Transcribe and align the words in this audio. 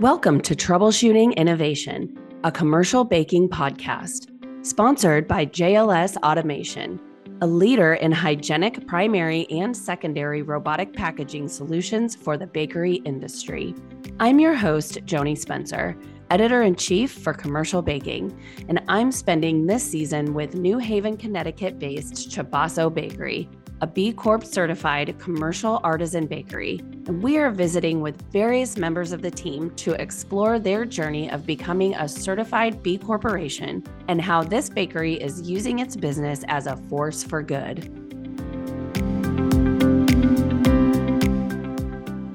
Welcome 0.00 0.42
to 0.42 0.54
Troubleshooting 0.54 1.34
Innovation, 1.36 2.14
a 2.44 2.52
commercial 2.52 3.02
baking 3.02 3.48
podcast, 3.48 4.28
sponsored 4.60 5.26
by 5.26 5.46
JLS 5.46 6.18
Automation, 6.18 7.00
a 7.40 7.46
leader 7.46 7.94
in 7.94 8.12
hygienic 8.12 8.86
primary 8.86 9.46
and 9.48 9.74
secondary 9.74 10.42
robotic 10.42 10.92
packaging 10.92 11.48
solutions 11.48 12.14
for 12.14 12.36
the 12.36 12.46
bakery 12.46 12.96
industry. 13.06 13.74
I'm 14.20 14.38
your 14.38 14.52
host, 14.52 14.96
Joni 15.06 15.36
Spencer, 15.36 15.96
editor 16.28 16.60
in 16.60 16.74
chief 16.74 17.10
for 17.10 17.32
Commercial 17.32 17.80
Baking, 17.80 18.38
and 18.68 18.82
I'm 18.88 19.10
spending 19.10 19.64
this 19.64 19.82
season 19.82 20.34
with 20.34 20.54
New 20.54 20.76
Haven, 20.76 21.16
Connecticut 21.16 21.78
based 21.78 22.28
Chabaso 22.28 22.92
Bakery 22.92 23.48
a 23.82 23.86
B 23.86 24.12
Corp 24.12 24.42
certified 24.42 25.18
commercial 25.18 25.80
artisan 25.84 26.26
bakery, 26.26 26.78
and 27.06 27.22
we 27.22 27.36
are 27.36 27.50
visiting 27.50 28.00
with 28.00 28.22
various 28.32 28.78
members 28.78 29.12
of 29.12 29.20
the 29.20 29.30
team 29.30 29.70
to 29.76 29.92
explore 30.00 30.58
their 30.58 30.86
journey 30.86 31.30
of 31.30 31.44
becoming 31.44 31.94
a 31.94 32.08
certified 32.08 32.82
B 32.82 32.96
Corporation 32.96 33.84
and 34.08 34.20
how 34.20 34.42
this 34.42 34.70
bakery 34.70 35.14
is 35.14 35.42
using 35.42 35.80
its 35.80 35.94
business 35.94 36.42
as 36.48 36.66
a 36.66 36.76
force 36.88 37.22
for 37.22 37.42
good. 37.42 37.84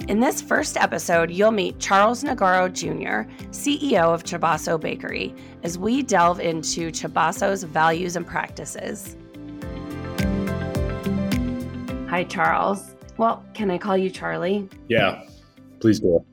In 0.08 0.20
this 0.20 0.42
first 0.42 0.78
episode, 0.78 1.32
you'll 1.32 1.52
meet 1.52 1.80
Charles 1.80 2.24
Negaro 2.24 2.72
Jr., 2.72 3.32
CEO 3.52 4.14
of 4.14 4.24
Chabaso 4.24 4.80
Bakery, 4.80 5.34
as 5.64 5.80
we 5.80 6.04
delve 6.04 6.40
into 6.40 6.92
Chabaso's 6.92 7.64
values 7.64 8.16
and 8.16 8.28
practices. 8.28 9.16
Hi, 12.12 12.26
Charles. 12.26 12.94
Well, 13.16 13.42
can 13.54 13.72
I 13.72 13.78
call 13.78 13.96
you 13.96 14.10
Charlie? 14.10 14.68
Yeah, 14.90 15.24
please 15.80 16.02
do. 16.02 16.26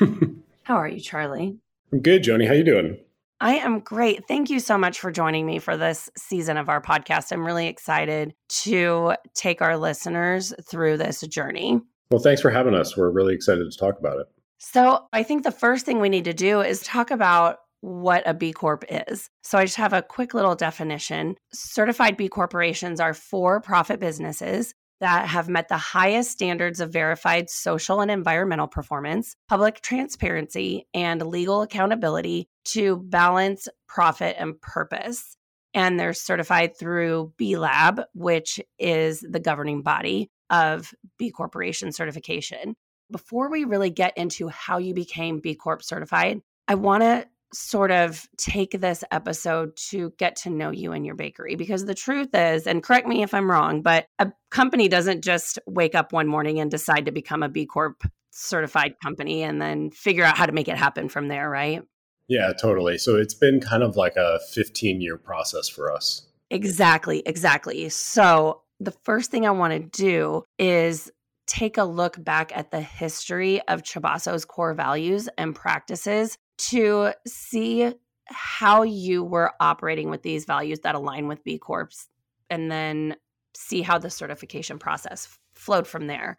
How 0.62 0.76
are 0.76 0.88
you, 0.88 0.98
Charlie? 0.98 1.58
I'm 1.92 2.00
good, 2.00 2.22
Joni. 2.22 2.46
How 2.46 2.54
you 2.54 2.64
doing? 2.64 2.96
I 3.38 3.56
am 3.56 3.80
great. 3.80 4.26
Thank 4.26 4.48
you 4.48 4.60
so 4.60 4.78
much 4.78 4.98
for 4.98 5.12
joining 5.12 5.44
me 5.44 5.58
for 5.58 5.76
this 5.76 6.08
season 6.16 6.56
of 6.56 6.70
our 6.70 6.80
podcast. 6.80 7.32
I'm 7.32 7.44
really 7.44 7.66
excited 7.66 8.32
to 8.62 9.12
take 9.34 9.60
our 9.60 9.76
listeners 9.76 10.54
through 10.66 10.96
this 10.96 11.20
journey. 11.20 11.82
Well, 12.10 12.22
thanks 12.22 12.40
for 12.40 12.50
having 12.50 12.74
us. 12.74 12.96
We're 12.96 13.10
really 13.10 13.34
excited 13.34 13.70
to 13.70 13.78
talk 13.78 13.98
about 13.98 14.20
it. 14.20 14.26
So, 14.56 15.06
I 15.12 15.22
think 15.22 15.42
the 15.42 15.52
first 15.52 15.84
thing 15.84 16.00
we 16.00 16.08
need 16.08 16.24
to 16.24 16.32
do 16.32 16.62
is 16.62 16.80
talk 16.80 17.10
about 17.10 17.58
what 17.82 18.22
a 18.26 18.34
B 18.34 18.52
Corp 18.52 18.84
is. 18.88 19.28
So 19.42 19.58
I 19.58 19.64
just 19.64 19.76
have 19.76 19.92
a 19.92 20.02
quick 20.02 20.34
little 20.34 20.54
definition. 20.54 21.36
Certified 21.52 22.16
B 22.16 22.28
corporations 22.28 23.00
are 23.00 23.14
for 23.14 23.60
profit 23.60 24.00
businesses 24.00 24.74
that 25.00 25.28
have 25.28 25.48
met 25.48 25.68
the 25.68 25.76
highest 25.76 26.30
standards 26.30 26.80
of 26.80 26.92
verified 26.92 27.50
social 27.50 28.00
and 28.00 28.10
environmental 28.10 28.68
performance, 28.68 29.34
public 29.48 29.80
transparency, 29.80 30.86
and 30.94 31.26
legal 31.26 31.62
accountability 31.62 32.48
to 32.66 32.96
balance 32.96 33.66
profit 33.88 34.36
and 34.38 34.60
purpose. 34.60 35.36
And 35.72 35.98
they're 35.98 36.12
certified 36.12 36.76
through 36.76 37.32
B 37.36 37.56
Lab, 37.56 38.02
which 38.12 38.60
is 38.78 39.20
the 39.20 39.40
governing 39.40 39.82
body 39.82 40.30
of 40.50 40.92
B 41.18 41.30
Corporation 41.30 41.92
certification. 41.92 42.74
Before 43.10 43.50
we 43.50 43.64
really 43.64 43.90
get 43.90 44.16
into 44.16 44.48
how 44.48 44.78
you 44.78 44.94
became 44.94 45.40
B 45.40 45.54
Corp 45.54 45.82
certified, 45.82 46.40
I 46.68 46.74
want 46.74 47.02
to 47.02 47.26
sort 47.52 47.90
of 47.90 48.28
take 48.36 48.80
this 48.80 49.02
episode 49.10 49.76
to 49.76 50.12
get 50.18 50.36
to 50.36 50.50
know 50.50 50.70
you 50.70 50.92
and 50.92 51.04
your 51.04 51.14
bakery 51.14 51.56
because 51.56 51.84
the 51.84 51.94
truth 51.94 52.28
is 52.34 52.66
and 52.66 52.82
correct 52.82 53.08
me 53.08 53.22
if 53.22 53.34
i'm 53.34 53.50
wrong 53.50 53.82
but 53.82 54.06
a 54.20 54.30
company 54.50 54.86
doesn't 54.88 55.22
just 55.22 55.58
wake 55.66 55.94
up 55.94 56.12
one 56.12 56.28
morning 56.28 56.60
and 56.60 56.70
decide 56.70 57.04
to 57.06 57.10
become 57.10 57.42
a 57.42 57.48
b 57.48 57.66
corp 57.66 58.04
certified 58.30 58.94
company 59.02 59.42
and 59.42 59.60
then 59.60 59.90
figure 59.90 60.24
out 60.24 60.36
how 60.36 60.46
to 60.46 60.52
make 60.52 60.68
it 60.68 60.76
happen 60.76 61.08
from 61.08 61.28
there 61.28 61.50
right? 61.50 61.82
Yeah 62.28 62.52
totally. 62.52 62.98
So 62.98 63.16
it's 63.16 63.34
been 63.34 63.60
kind 63.60 63.82
of 63.82 63.96
like 63.96 64.16
a 64.16 64.38
15 64.52 65.00
year 65.00 65.16
process 65.16 65.68
for 65.68 65.92
us. 65.92 66.26
Exactly 66.50 67.22
exactly. 67.26 67.88
So 67.88 68.62
the 68.78 68.92
first 68.92 69.30
thing 69.30 69.46
i 69.46 69.50
want 69.50 69.72
to 69.72 70.02
do 70.02 70.44
is 70.58 71.10
take 71.46 71.76
a 71.76 71.84
look 71.84 72.22
back 72.22 72.56
at 72.56 72.70
the 72.70 72.80
history 72.80 73.60
of 73.66 73.82
Chabaso's 73.82 74.44
core 74.44 74.72
values 74.72 75.28
and 75.36 75.54
practices 75.54 76.38
to 76.68 77.12
see 77.26 77.92
how 78.26 78.82
you 78.82 79.24
were 79.24 79.52
operating 79.60 80.10
with 80.10 80.22
these 80.22 80.44
values 80.44 80.80
that 80.80 80.94
align 80.94 81.26
with 81.26 81.42
B 81.44 81.58
Corps 81.58 82.08
and 82.48 82.70
then 82.70 83.16
see 83.54 83.82
how 83.82 83.98
the 83.98 84.10
certification 84.10 84.78
process 84.78 85.38
flowed 85.54 85.86
from 85.86 86.06
there. 86.06 86.38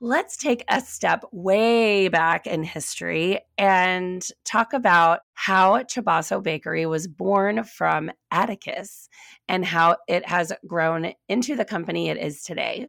Let's 0.00 0.36
take 0.36 0.64
a 0.68 0.80
step 0.80 1.24
way 1.30 2.08
back 2.08 2.46
in 2.48 2.64
history 2.64 3.38
and 3.56 4.26
talk 4.44 4.72
about 4.72 5.20
how 5.34 5.82
Chabaso 5.84 6.42
Bakery 6.42 6.86
was 6.86 7.06
born 7.06 7.62
from 7.62 8.10
Atticus 8.32 9.08
and 9.48 9.64
how 9.64 9.96
it 10.08 10.26
has 10.26 10.52
grown 10.66 11.12
into 11.28 11.54
the 11.54 11.64
company 11.64 12.08
it 12.08 12.16
is 12.16 12.42
today. 12.42 12.88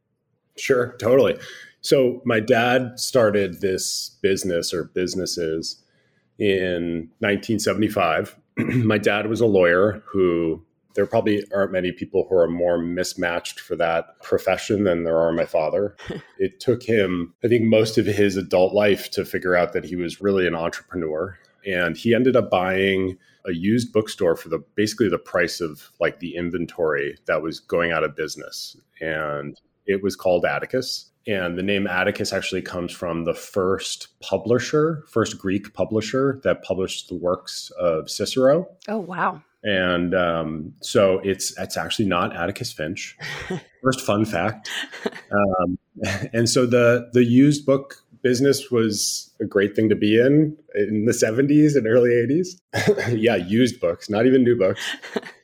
Sure, 0.56 0.96
totally. 0.98 1.38
So, 1.80 2.20
my 2.24 2.40
dad 2.40 2.98
started 2.98 3.60
this 3.60 4.16
business 4.20 4.72
or 4.74 4.84
businesses 4.84 5.83
in 6.38 7.10
1975. 7.20 8.36
my 8.56 8.98
dad 8.98 9.28
was 9.28 9.40
a 9.40 9.46
lawyer 9.46 10.02
who 10.06 10.64
there 10.94 11.06
probably 11.06 11.44
aren't 11.52 11.72
many 11.72 11.92
people 11.92 12.26
who 12.28 12.36
are 12.36 12.48
more 12.48 12.78
mismatched 12.78 13.58
for 13.58 13.76
that 13.76 14.20
profession 14.22 14.84
than 14.84 15.04
there 15.04 15.18
are 15.18 15.32
my 15.32 15.44
father. 15.44 15.96
it 16.38 16.60
took 16.60 16.82
him, 16.82 17.34
I 17.44 17.48
think, 17.48 17.64
most 17.64 17.98
of 17.98 18.06
his 18.06 18.36
adult 18.36 18.72
life 18.72 19.10
to 19.12 19.24
figure 19.24 19.56
out 19.56 19.72
that 19.72 19.84
he 19.84 19.96
was 19.96 20.20
really 20.20 20.46
an 20.46 20.54
entrepreneur. 20.54 21.38
And 21.66 21.96
he 21.96 22.14
ended 22.14 22.36
up 22.36 22.50
buying 22.50 23.18
a 23.46 23.52
used 23.52 23.92
bookstore 23.92 24.36
for 24.36 24.48
the 24.48 24.58
basically 24.74 25.08
the 25.08 25.18
price 25.18 25.60
of 25.60 25.90
like 26.00 26.20
the 26.20 26.36
inventory 26.36 27.18
that 27.26 27.42
was 27.42 27.60
going 27.60 27.92
out 27.92 28.04
of 28.04 28.16
business. 28.16 28.76
And 29.00 29.60
it 29.86 30.02
was 30.02 30.16
called 30.16 30.44
Atticus. 30.44 31.10
And 31.26 31.56
the 31.56 31.62
name 31.62 31.86
Atticus 31.86 32.32
actually 32.32 32.60
comes 32.62 32.92
from 32.92 33.24
the 33.24 33.34
first 33.34 34.08
publisher, 34.20 35.04
first 35.08 35.38
Greek 35.38 35.72
publisher 35.72 36.40
that 36.44 36.62
published 36.62 37.08
the 37.08 37.14
works 37.14 37.70
of 37.78 38.10
Cicero. 38.10 38.68
Oh, 38.88 38.98
wow. 38.98 39.42
And 39.62 40.14
um, 40.14 40.74
so 40.82 41.20
it's 41.24 41.58
it's 41.58 41.78
actually 41.78 42.04
not 42.04 42.36
Atticus 42.36 42.70
Finch. 42.70 43.16
First 43.82 44.02
fun 44.02 44.26
fact. 44.26 44.70
Um, 45.32 45.78
and 46.34 46.50
so 46.50 46.66
the 46.66 47.08
the 47.14 47.24
used 47.24 47.64
book 47.64 48.04
business 48.24 48.70
was 48.70 49.30
a 49.40 49.44
great 49.44 49.76
thing 49.76 49.88
to 49.90 49.94
be 49.94 50.18
in 50.18 50.56
in 50.74 51.04
the 51.04 51.12
70s 51.12 51.76
and 51.76 51.86
early 51.86 52.10
80s. 52.10 52.58
yeah, 53.16 53.36
used 53.36 53.80
books, 53.80 54.10
not 54.10 54.26
even 54.26 54.42
new 54.42 54.56
books. 54.56 54.82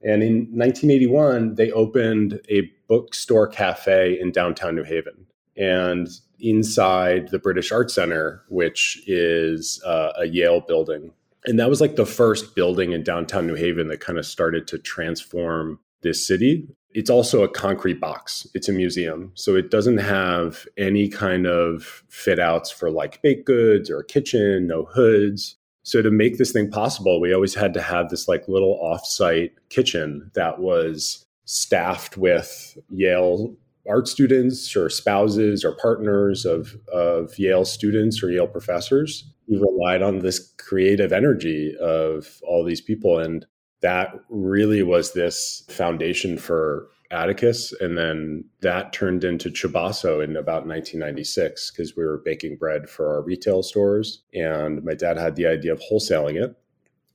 And 0.02 0.22
in 0.22 0.48
1981, 0.52 1.54
they 1.54 1.70
opened 1.70 2.40
a 2.50 2.70
bookstore 2.90 3.46
cafe 3.46 4.18
in 4.20 4.32
downtown 4.32 4.74
New 4.74 4.82
Haven 4.82 5.24
and 5.56 6.08
inside 6.40 7.28
the 7.28 7.38
British 7.38 7.70
Art 7.70 7.88
Center, 7.88 8.42
which 8.48 9.00
is 9.06 9.80
uh, 9.86 10.12
a 10.18 10.26
Yale 10.26 10.60
building. 10.60 11.12
And 11.44 11.58
that 11.60 11.70
was 11.70 11.80
like 11.80 11.94
the 11.94 12.04
first 12.04 12.56
building 12.56 12.90
in 12.90 13.04
downtown 13.04 13.46
New 13.46 13.54
Haven 13.54 13.86
that 13.88 14.00
kind 14.00 14.18
of 14.18 14.26
started 14.26 14.66
to 14.66 14.78
transform 14.78 15.78
this 16.02 16.26
city. 16.26 16.66
It's 16.92 17.08
also 17.08 17.44
a 17.44 17.48
concrete 17.48 18.00
box. 18.00 18.46
It's 18.54 18.68
a 18.68 18.72
museum. 18.72 19.30
So 19.34 19.54
it 19.54 19.70
doesn't 19.70 19.98
have 19.98 20.66
any 20.76 21.08
kind 21.08 21.46
of 21.46 22.02
fit 22.08 22.40
outs 22.40 22.72
for 22.72 22.90
like 22.90 23.22
baked 23.22 23.46
goods 23.46 23.88
or 23.88 24.00
a 24.00 24.04
kitchen, 24.04 24.66
no 24.66 24.86
hoods. 24.86 25.56
So 25.84 26.02
to 26.02 26.10
make 26.10 26.38
this 26.38 26.52
thing 26.52 26.70
possible, 26.70 27.20
we 27.20 27.32
always 27.32 27.54
had 27.54 27.72
to 27.74 27.80
have 27.80 28.08
this 28.08 28.26
like 28.26 28.48
little 28.48 28.80
offsite 28.82 29.52
kitchen 29.68 30.30
that 30.34 30.58
was 30.58 31.24
staffed 31.50 32.16
with 32.16 32.78
Yale 32.90 33.52
art 33.88 34.06
students 34.06 34.76
or 34.76 34.88
spouses 34.88 35.64
or 35.64 35.72
partners 35.72 36.44
of, 36.44 36.76
of 36.92 37.36
Yale 37.38 37.64
students 37.64 38.22
or 38.22 38.30
Yale 38.30 38.46
professors. 38.46 39.28
We 39.48 39.58
relied 39.58 40.00
on 40.00 40.20
this 40.20 40.54
creative 40.58 41.12
energy 41.12 41.74
of 41.80 42.40
all 42.46 42.64
these 42.64 42.80
people. 42.80 43.18
And 43.18 43.44
that 43.80 44.14
really 44.28 44.84
was 44.84 45.12
this 45.12 45.64
foundation 45.68 46.38
for 46.38 46.88
Atticus. 47.10 47.72
And 47.80 47.98
then 47.98 48.44
that 48.60 48.92
turned 48.92 49.24
into 49.24 49.50
Chabaso 49.50 50.22
in 50.22 50.36
about 50.36 50.68
1996 50.68 51.72
because 51.72 51.96
we 51.96 52.04
were 52.04 52.22
baking 52.24 52.58
bread 52.58 52.88
for 52.88 53.12
our 53.12 53.22
retail 53.22 53.64
stores. 53.64 54.22
And 54.32 54.84
my 54.84 54.94
dad 54.94 55.18
had 55.18 55.34
the 55.34 55.46
idea 55.46 55.72
of 55.72 55.80
wholesaling 55.80 56.40
it. 56.40 56.56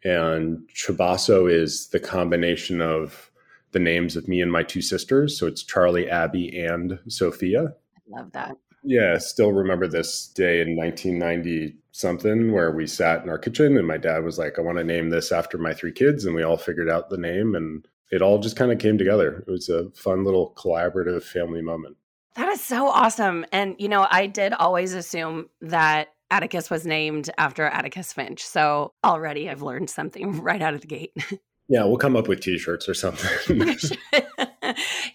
And 0.04 0.68
Chabaso 0.76 1.50
is 1.50 1.88
the 1.88 2.02
combination 2.02 2.82
of 2.82 3.32
the 3.76 3.80
names 3.82 4.16
of 4.16 4.30
me 4.30 4.40
and 4.40 4.50
my 4.50 4.64
two 4.64 4.82
sisters. 4.82 5.38
So 5.38 5.48
it's 5.48 5.62
Charlie, 5.62 6.10
Abby, 6.10 6.58
and 6.58 6.98
Sophia. 7.10 7.74
I 7.98 8.20
love 8.20 8.32
that. 8.32 8.56
Yeah, 8.84 9.18
still 9.18 9.52
remember 9.52 9.86
this 9.86 10.28
day 10.28 10.62
in 10.62 10.78
1990 10.78 11.76
something 11.92 12.54
where 12.54 12.72
we 12.72 12.88
sat 12.88 13.22
in 13.22 13.30
our 13.30 13.38
kitchen 13.38 13.78
and 13.78 13.86
my 13.86 13.98
dad 13.98 14.24
was 14.24 14.40
like, 14.40 14.58
I 14.58 14.62
want 14.62 14.78
to 14.78 14.84
name 14.86 15.10
this 15.10 15.34
after 15.34 15.58
my 15.58 15.74
three 15.74 15.92
kids. 15.92 16.24
And 16.24 16.34
we 16.34 16.42
all 16.42 16.56
figured 16.56 16.90
out 16.90 17.10
the 17.10 17.18
name 17.18 17.54
and 17.54 17.86
it 18.12 18.22
all 18.22 18.40
just 18.40 18.56
kind 18.56 18.72
of 18.72 18.80
came 18.80 18.98
together. 18.98 19.44
It 19.46 19.52
was 19.52 19.68
a 19.68 19.90
fun 19.94 20.24
little 20.24 20.54
collaborative 20.56 21.24
family 21.24 21.62
moment. 21.62 21.98
That 22.36 22.48
is 22.48 22.62
so 22.62 22.88
awesome. 22.88 23.46
And, 23.52 23.76
you 23.78 23.90
know, 23.90 24.08
I 24.10 24.28
did 24.28 24.54
always 24.54 24.94
assume 24.94 25.50
that 25.60 26.14
Atticus 26.32 26.70
was 26.70 26.86
named 26.86 27.30
after 27.38 27.66
Atticus 27.66 28.14
Finch. 28.14 28.46
So 28.46 28.94
already 29.04 29.50
I've 29.50 29.64
learned 29.64 29.90
something 29.90 30.42
right 30.42 30.62
out 30.62 30.76
of 30.76 30.80
the 30.80 30.88
gate. 30.88 31.12
Yeah, 31.68 31.86
we'll 31.86 31.98
come 31.98 32.16
up 32.16 32.28
with 32.28 32.42
t-shirts 32.42 32.88
or 32.88 32.94
something. 32.94 33.76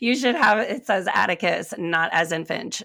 you 0.00 0.16
should 0.16 0.34
have 0.36 0.58
it 0.58 0.84
says 0.84 1.06
Atticus, 1.12 1.74
not 1.78 2.10
as 2.12 2.32
in 2.32 2.44
Finch. 2.44 2.82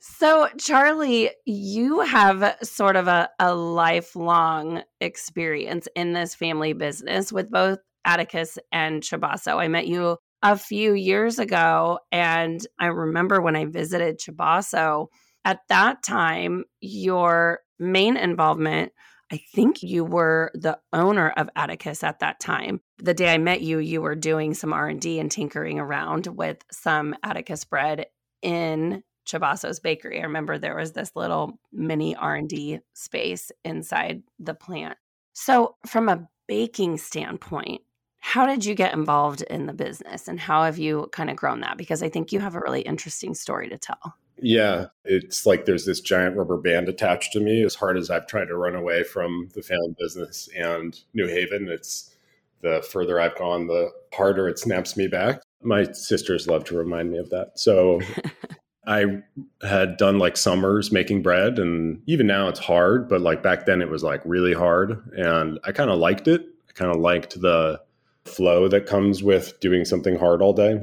so, 0.00 0.48
Charlie, 0.58 1.30
you 1.46 2.00
have 2.00 2.56
sort 2.62 2.96
of 2.96 3.08
a, 3.08 3.30
a 3.38 3.54
lifelong 3.54 4.82
experience 5.00 5.88
in 5.96 6.12
this 6.12 6.34
family 6.34 6.74
business 6.74 7.32
with 7.32 7.50
both 7.50 7.78
Atticus 8.04 8.58
and 8.70 9.02
Chabaso. 9.02 9.56
I 9.56 9.68
met 9.68 9.86
you 9.86 10.18
a 10.42 10.58
few 10.58 10.92
years 10.92 11.38
ago, 11.38 12.00
and 12.10 12.66
I 12.78 12.86
remember 12.86 13.40
when 13.40 13.56
I 13.56 13.64
visited 13.64 14.18
Chabaso, 14.18 15.06
at 15.44 15.60
that 15.68 16.02
time, 16.02 16.64
your 16.80 17.60
main 17.78 18.16
involvement 18.16 18.92
I 19.32 19.38
think 19.54 19.82
you 19.82 20.04
were 20.04 20.50
the 20.54 20.78
owner 20.92 21.30
of 21.30 21.48
Atticus 21.56 22.04
at 22.04 22.18
that 22.18 22.38
time. 22.38 22.82
The 22.98 23.14
day 23.14 23.32
I 23.32 23.38
met 23.38 23.62
you, 23.62 23.78
you 23.78 24.02
were 24.02 24.14
doing 24.14 24.52
some 24.52 24.74
R&D 24.74 25.18
and 25.18 25.30
tinkering 25.30 25.78
around 25.78 26.26
with 26.26 26.58
some 26.70 27.16
Atticus 27.22 27.64
bread 27.64 28.06
in 28.42 29.02
Chabaso's 29.26 29.80
bakery. 29.80 30.20
I 30.20 30.24
remember 30.24 30.58
there 30.58 30.76
was 30.76 30.92
this 30.92 31.12
little 31.16 31.58
mini 31.72 32.14
R&D 32.14 32.80
space 32.92 33.50
inside 33.64 34.22
the 34.38 34.54
plant. 34.54 34.98
So, 35.32 35.76
from 35.86 36.10
a 36.10 36.28
baking 36.46 36.98
standpoint, 36.98 37.80
how 38.18 38.44
did 38.44 38.66
you 38.66 38.74
get 38.74 38.92
involved 38.92 39.40
in 39.42 39.64
the 39.64 39.72
business 39.72 40.28
and 40.28 40.38
how 40.38 40.64
have 40.64 40.78
you 40.78 41.08
kind 41.10 41.30
of 41.30 41.36
grown 41.36 41.60
that 41.60 41.78
because 41.78 42.02
I 42.02 42.10
think 42.10 42.32
you 42.32 42.40
have 42.40 42.54
a 42.54 42.60
really 42.60 42.82
interesting 42.82 43.34
story 43.34 43.70
to 43.70 43.78
tell. 43.78 44.14
Yeah, 44.38 44.86
it's 45.04 45.46
like 45.46 45.64
there's 45.64 45.86
this 45.86 46.00
giant 46.00 46.36
rubber 46.36 46.56
band 46.56 46.88
attached 46.88 47.32
to 47.32 47.40
me. 47.40 47.62
As 47.62 47.74
hard 47.74 47.96
as 47.96 48.10
I've 48.10 48.26
tried 48.26 48.46
to 48.46 48.56
run 48.56 48.74
away 48.74 49.04
from 49.04 49.50
the 49.54 49.62
family 49.62 49.94
business 49.98 50.48
and 50.56 50.98
New 51.14 51.28
Haven, 51.28 51.68
it's 51.68 52.14
the 52.62 52.82
further 52.90 53.20
I've 53.20 53.36
gone, 53.36 53.66
the 53.66 53.90
harder 54.14 54.48
it 54.48 54.58
snaps 54.58 54.96
me 54.96 55.08
back. 55.08 55.42
My 55.62 55.84
sisters 55.92 56.46
love 56.46 56.64
to 56.64 56.76
remind 56.76 57.10
me 57.10 57.18
of 57.18 57.30
that. 57.30 57.58
So 57.58 58.00
I 58.86 59.22
had 59.62 59.96
done 59.96 60.18
like 60.18 60.36
summers 60.36 60.90
making 60.90 61.22
bread, 61.22 61.58
and 61.58 62.02
even 62.06 62.26
now 62.26 62.48
it's 62.48 62.58
hard, 62.58 63.08
but 63.08 63.20
like 63.20 63.42
back 63.42 63.66
then 63.66 63.82
it 63.82 63.90
was 63.90 64.02
like 64.02 64.22
really 64.24 64.54
hard. 64.54 65.00
And 65.16 65.58
I 65.64 65.72
kind 65.72 65.90
of 65.90 65.98
liked 65.98 66.26
it. 66.26 66.46
I 66.68 66.72
kind 66.72 66.90
of 66.90 67.00
liked 67.00 67.40
the 67.40 67.80
flow 68.24 68.68
that 68.68 68.86
comes 68.86 69.22
with 69.22 69.58
doing 69.60 69.84
something 69.84 70.16
hard 70.16 70.42
all 70.42 70.52
day. 70.52 70.80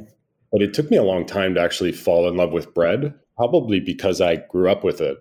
But 0.51 0.61
it 0.61 0.73
took 0.73 0.89
me 0.89 0.97
a 0.97 1.03
long 1.03 1.25
time 1.25 1.53
to 1.55 1.61
actually 1.61 1.91
fall 1.91 2.27
in 2.27 2.35
love 2.35 2.51
with 2.51 2.73
bread 2.73 3.13
probably 3.39 3.79
because 3.79 4.19
I 4.19 4.35
grew 4.35 4.69
up 4.69 4.83
with 4.83 4.99
it. 4.99 5.17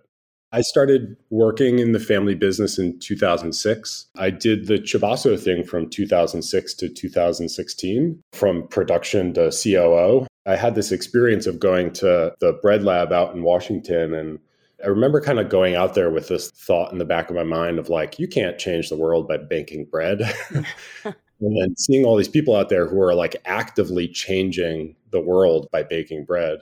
I 0.51 0.63
started 0.63 1.17
working 1.31 1.79
in 1.79 1.93
the 1.93 2.01
family 2.01 2.35
business 2.35 2.77
in 2.77 2.99
2006. 2.99 4.07
I 4.17 4.31
did 4.31 4.67
the 4.67 4.79
Chabaso 4.79 5.39
thing 5.39 5.63
from 5.63 5.89
2006 5.89 6.75
to 6.75 6.89
2016, 6.89 8.21
from 8.33 8.67
production 8.67 9.35
to 9.35 9.53
COO. 9.53 10.27
I 10.47 10.57
had 10.57 10.75
this 10.75 10.91
experience 10.91 11.47
of 11.47 11.61
going 11.61 11.93
to 11.93 12.35
the 12.41 12.59
bread 12.61 12.83
lab 12.83 13.13
out 13.13 13.37
in 13.37 13.45
Washington. 13.45 14.15
And 14.15 14.41
I 14.83 14.89
remember 14.89 15.21
kind 15.21 15.39
of 15.39 15.49
going 15.49 15.77
out 15.77 15.95
there 15.95 16.11
with 16.11 16.27
this 16.27 16.51
thought 16.51 16.91
in 16.91 16.99
the 16.99 17.05
back 17.05 17.31
of 17.31 17.37
my 17.37 17.45
mind 17.45 17.79
of 17.79 17.89
like, 17.89 18.19
you 18.19 18.27
can't 18.27 18.59
change 18.59 18.89
the 18.89 18.97
world 18.97 19.29
by 19.29 19.37
baking 19.37 19.85
bread. 19.85 20.23
and 21.05 21.15
then 21.41 21.77
seeing 21.77 22.05
all 22.05 22.17
these 22.17 22.27
people 22.27 22.57
out 22.57 22.69
there 22.69 22.89
who 22.89 23.01
are 23.01 23.15
like 23.15 23.37
actively 23.45 24.09
changing 24.09 24.97
the 25.13 25.21
world 25.21 25.69
by 25.71 25.85
baking 25.85 26.25
bread 26.25 26.59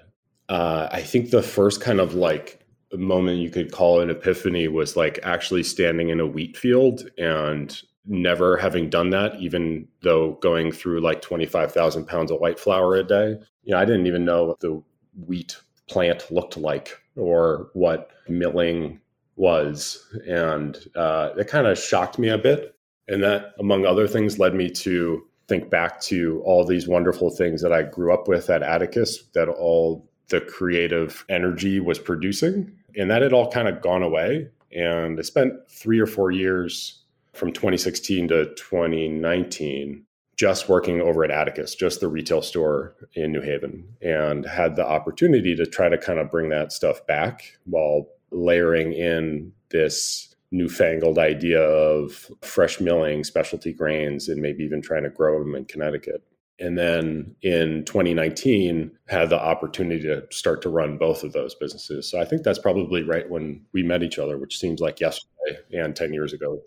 uh, 0.49 0.89
I 0.91 1.03
think 1.03 1.31
the 1.31 1.43
first 1.43 1.81
kind 1.81 2.01
of 2.01 2.15
like 2.15 2.67
moment 2.93 3.39
you 3.39 3.51
could 3.51 3.73
call 3.73 4.01
an 4.01 4.11
epiphany 4.11 4.69
was 4.69 4.97
like 4.97 5.19
actually 5.23 5.63
standing 5.63 6.09
in 6.09 6.21
a 6.21 6.27
wheat 6.27 6.57
field 6.57 7.09
and 7.19 7.83
never 8.07 8.57
having 8.57 8.89
done 8.89 9.11
that, 9.11 9.35
even 9.41 9.89
though 10.03 10.35
going 10.35 10.71
through 10.71 11.01
like 11.01 11.21
25,000 11.23 12.07
pounds 12.07 12.31
of 12.31 12.41
white 12.41 12.59
flour 12.59 12.95
a 12.95 13.03
day. 13.03 13.37
You 13.65 13.73
know, 13.73 13.79
I 13.79 13.85
didn't 13.85 14.07
even 14.07 14.25
know 14.25 14.45
what 14.45 14.61
the 14.61 14.83
wheat 15.27 15.57
plant 15.89 16.31
looked 16.31 16.57
like 16.57 17.01
or 17.17 17.71
what 17.73 18.11
milling 18.29 19.01
was. 19.37 20.05
And 20.27 20.79
uh, 20.95 21.31
it 21.37 21.49
kind 21.49 21.67
of 21.67 21.79
shocked 21.79 22.19
me 22.19 22.29
a 22.29 22.39
bit. 22.39 22.75
And 23.09 23.23
that, 23.23 23.55
among 23.59 23.87
other 23.87 24.09
things, 24.09 24.39
led 24.39 24.55
me 24.55 24.71
to 24.71 25.25
think 25.49 25.71
back 25.71 26.01
to 26.01 26.43
all 26.45 26.65
these 26.65 26.89
wonderful 26.89 27.31
things 27.31 27.63
that 27.63 27.73
I 27.73 27.83
grew 27.83 28.13
up 28.13 28.27
with 28.27 28.51
at 28.51 28.63
Atticus 28.63 29.23
that 29.35 29.49
all 29.49 30.06
the 30.29 30.41
creative 30.41 31.25
energy 31.29 31.81
was 31.81 31.99
producing. 31.99 32.73
And 32.97 33.11
that 33.11 33.23
had 33.23 33.33
all 33.33 33.51
kind 33.51 33.69
of 33.69 33.81
gone 33.81 34.03
away. 34.03 34.49
And 34.73 35.19
I 35.19 35.23
spent 35.23 35.55
three 35.69 36.01
or 36.01 36.07
four 36.07 36.31
years 36.31 37.03
from 37.35 37.53
2016 37.53 38.29
to 38.29 38.55
2019 38.55 40.05
just 40.37 40.69
working 40.69 41.01
over 41.01 41.25
at 41.25 41.31
Atticus, 41.31 41.75
just 41.75 42.01
the 42.01 42.09
retail 42.09 42.43
store 42.43 42.95
in 43.15 43.33
New 43.33 43.41
Haven, 43.41 43.89
and 44.03 44.45
had 44.45 44.77
the 44.77 44.87
opportunity 44.87 45.57
to 45.57 45.67
try 45.67 45.89
to 45.89 45.97
kind 45.97 46.19
of 46.19 46.31
bring 46.31 46.51
that 46.51 46.73
stuff 46.73 47.07
back 47.07 47.57
while 47.65 48.07
layering 48.31 48.93
in 48.93 49.53
this 49.71 50.35
newfangled 50.51 51.19
idea 51.19 51.61
of 51.61 52.31
fresh 52.43 52.81
milling 52.81 53.25
specialty 53.25 53.73
grains 53.73 54.29
and 54.29 54.41
maybe 54.41 54.63
even 54.63 54.81
trying 54.81 55.03
to 55.03 55.11
grow 55.11 55.39
them 55.39 55.55
in 55.55 55.65
Connecticut 55.65 56.23
and 56.59 56.79
then 56.79 57.35
in 57.43 57.85
2019 57.85 58.91
had 59.09 59.31
the 59.31 59.41
opportunity 59.41 60.03
to 60.03 60.23
start 60.31 60.63
to 60.63 60.69
run 60.69 60.97
both 60.97 61.23
of 61.23 61.33
those 61.33 61.55
businesses. 61.55 62.11
So 62.11 62.21
i 62.21 62.25
think 62.25 62.43
that's 62.43 62.59
probably 62.59 63.03
right 63.03 63.29
when 63.29 63.65
we 63.73 63.83
met 63.83 64.03
each 64.03 64.19
other 64.19 64.39
which 64.39 64.59
seems 64.59 64.81
like 64.81 65.01
yesterday 65.01 65.61
and 65.73 65.95
10 65.95 66.13
years 66.13 66.33
ago 66.33 66.61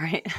right. 0.00 0.26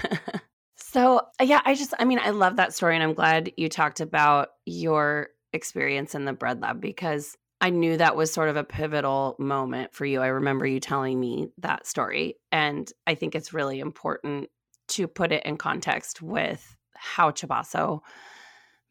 So 0.78 1.18
uh, 1.40 1.44
yeah 1.44 1.62
i 1.66 1.74
just 1.74 1.94
i 2.00 2.06
mean 2.06 2.20
i 2.20 2.30
love 2.30 2.58
that 2.58 2.74
story 2.74 2.96
and 2.96 3.04
i'm 3.04 3.14
glad 3.14 3.52
you 3.58 3.68
talked 3.68 4.00
about 4.00 4.50
your 4.66 5.30
experience 5.52 6.14
in 6.14 6.26
the 6.26 6.34
bread 6.34 6.62
lab 6.62 6.80
because 6.80 7.36
i 7.62 7.70
knew 7.72 7.98
that 7.98 8.16
was 8.16 8.32
sort 8.32 8.50
of 8.50 8.58
a 8.58 8.64
pivotal 8.64 9.36
moment 9.40 9.94
for 9.94 10.06
you. 10.06 10.22
I 10.22 10.28
remember 10.28 10.68
you 10.68 10.80
telling 10.80 11.20
me 11.20 11.48
that 11.60 11.88
story 11.88 12.36
and 12.52 12.92
i 13.08 13.16
think 13.16 13.34
it's 13.34 13.54
really 13.54 13.80
important 13.80 14.50
to 14.90 15.08
put 15.08 15.32
it 15.32 15.44
in 15.46 15.58
context 15.58 16.22
with 16.22 16.76
how 16.96 17.32
Chabaso 17.32 18.02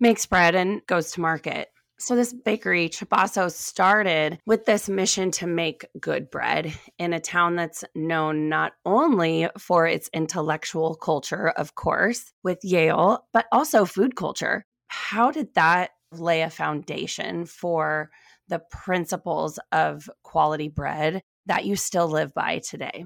makes 0.02 0.26
bread 0.26 0.54
and 0.54 0.84
goes 0.86 1.12
to 1.12 1.20
market. 1.20 1.68
So, 1.98 2.16
this 2.16 2.32
bakery, 2.32 2.88
Chabaso, 2.88 3.50
started 3.50 4.40
with 4.44 4.66
this 4.66 4.88
mission 4.88 5.30
to 5.32 5.46
make 5.46 5.86
good 6.00 6.30
bread 6.30 6.74
in 6.98 7.12
a 7.12 7.20
town 7.20 7.54
that's 7.54 7.84
known 7.94 8.48
not 8.48 8.72
only 8.84 9.48
for 9.56 9.86
its 9.86 10.10
intellectual 10.12 10.96
culture, 10.96 11.50
of 11.50 11.76
course, 11.76 12.32
with 12.42 12.58
Yale, 12.64 13.24
but 13.32 13.46
also 13.52 13.84
food 13.84 14.16
culture. 14.16 14.64
How 14.88 15.30
did 15.30 15.54
that 15.54 15.90
lay 16.10 16.42
a 16.42 16.50
foundation 16.50 17.46
for 17.46 18.10
the 18.48 18.58
principles 18.58 19.60
of 19.70 20.10
quality 20.24 20.68
bread 20.68 21.22
that 21.46 21.64
you 21.64 21.76
still 21.76 22.08
live 22.08 22.34
by 22.34 22.58
today? 22.58 23.04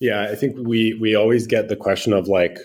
Yeah, 0.00 0.22
I 0.22 0.34
think 0.34 0.56
we 0.66 0.94
we 0.94 1.14
always 1.14 1.46
get 1.46 1.68
the 1.68 1.76
question 1.76 2.14
of 2.14 2.26
like 2.26 2.58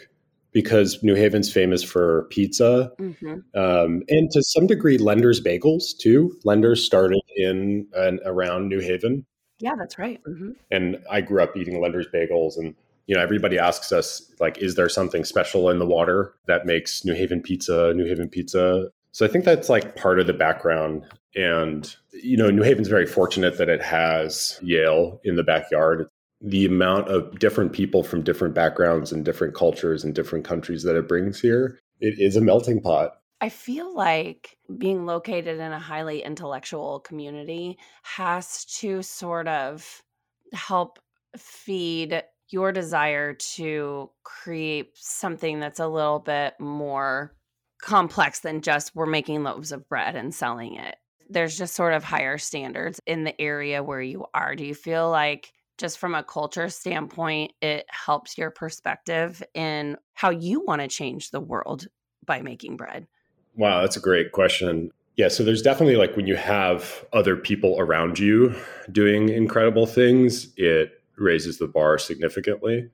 because 0.56 1.04
New 1.04 1.16
Haven's 1.16 1.52
famous 1.52 1.84
for 1.84 2.28
pizza, 2.30 2.90
mm-hmm. 2.98 3.40
um, 3.60 4.04
and 4.08 4.32
to 4.32 4.42
some 4.42 4.68
degree, 4.68 4.98
Lender's 4.98 5.44
Bagels 5.44 5.98
too. 5.98 6.40
Lender's 6.46 6.82
started 6.82 7.20
in 7.36 7.86
and 7.94 8.22
around 8.24 8.70
New 8.70 8.80
Haven. 8.80 9.26
Yeah, 9.60 9.76
that's 9.78 10.00
right. 10.00 10.24
Mm-hmm. 10.24 10.52
And 10.72 11.04
I 11.12 11.20
grew 11.20 11.44
up 11.44 11.58
eating 11.58 11.82
Lender's 11.82 12.08
Bagels, 12.08 12.58
and 12.58 12.74
you 13.06 13.16
know, 13.16 13.22
everybody 13.22 13.60
asks 13.60 13.92
us 13.92 14.32
like, 14.40 14.58
is 14.60 14.76
there 14.76 14.88
something 14.88 15.26
special 15.26 15.70
in 15.70 15.78
the 15.78 15.86
water 15.86 16.34
that 16.48 16.66
makes 16.66 17.04
New 17.04 17.14
Haven 17.14 17.42
pizza 17.42 17.94
New 17.94 18.06
Haven 18.06 18.30
pizza? 18.30 18.88
So 19.12 19.26
I 19.26 19.30
think 19.30 19.44
that's 19.44 19.68
like 19.68 19.98
part 19.98 20.22
of 20.22 20.28
the 20.28 20.34
background. 20.34 21.04
And 21.36 21.94
you 22.14 22.38
know, 22.38 22.50
New 22.50 22.64
Haven's 22.64 22.88
very 22.88 23.06
fortunate 23.06 23.58
that 23.58 23.68
it 23.68 23.84
has 23.84 24.58
Yale 24.64 25.20
in 25.26 25.36
the 25.36 25.44
backyard 25.44 26.08
the 26.42 26.65
amount 26.65 27.08
of 27.08 27.39
different 27.39 27.74
people 27.74 28.04
from 28.04 28.24
different 28.24 28.54
backgrounds 28.54 29.12
and 29.12 29.25
different 29.25 29.56
cultures 29.56 30.04
and 30.04 30.13
different 30.13 30.46
countries 30.46 30.84
that 30.84 30.96
it 30.96 31.08
brings 31.08 31.39
here, 31.39 31.80
it 32.00 32.20
is 32.20 32.36
a 32.36 32.42
melting 32.42 32.82
pot. 32.82 33.12
I 33.42 33.50
feel 33.50 33.94
like 33.94 34.58
being 34.77 35.06
located 35.06 35.60
in 35.60 35.72
a 35.72 35.80
highly 35.80 36.24
intellectual 36.24 37.00
community 37.01 37.77
has 38.04 38.65
to 38.80 39.01
sort 39.01 39.48
of 39.48 40.01
help 40.54 41.00
feed 41.38 42.24
your 42.50 42.72
desire 42.72 43.34
to 43.34 44.10
create 44.24 44.92
something 44.96 45.60
that's 45.60 45.80
a 45.80 45.88
little 45.88 46.20
bit 46.20 46.54
more 46.60 47.36
complex 47.82 48.39
than 48.39 48.62
just 48.62 48.96
we're 48.96 49.06
making 49.06 49.44
loaves 49.44 49.72
of 49.72 49.88
bread 49.89 50.15
and 50.15 50.34
selling 50.34 50.75
it. 50.75 50.96
There's 51.30 51.58
just 51.58 51.75
sort 51.75 51.94
of 51.94 52.04
higher 52.04 52.38
standards 52.38 53.01
in 53.06 53.24
the 53.24 53.39
area 53.42 53.84
where 53.84 54.01
you 54.01 54.25
are. 54.34 54.56
Do 54.56 54.63
you 54.65 54.75
feel 54.75 55.10
like 55.10 55.51
just 55.77 55.98
from 55.98 56.15
a 56.15 56.24
culture 56.24 56.70
standpoint, 56.70 57.51
it 57.62 57.86
helps 57.89 58.38
your 58.38 58.51
perspective 58.51 59.44
in 59.53 59.98
how 60.13 60.29
you 60.29 60.62
want 60.62 60.82
to 60.82 60.88
change 60.88 61.32
the 61.32 61.39
world 61.39 61.88
by 62.25 62.41
making 62.41 62.77
bread? 62.77 63.08
Wow, 63.55 63.82
that's 63.82 63.98
a 63.98 64.01
great 64.01 64.32
question. 64.32 64.91
Yeah, 65.15 65.29
so 65.29 65.44
there's 65.44 65.62
definitely 65.62 65.96
like 65.96 66.15
when 66.15 66.27
you 66.27 66.36
have 66.36 67.05
other 67.13 67.38
people 67.38 67.75
around 67.79 68.20
you 68.20 68.53
doing 68.91 69.29
incredible 69.29 69.86
things, 69.86 70.53
it 70.58 71.01
raises 71.17 71.58
the 71.58 71.67
bar 71.67 71.98
significantly. 71.98 72.89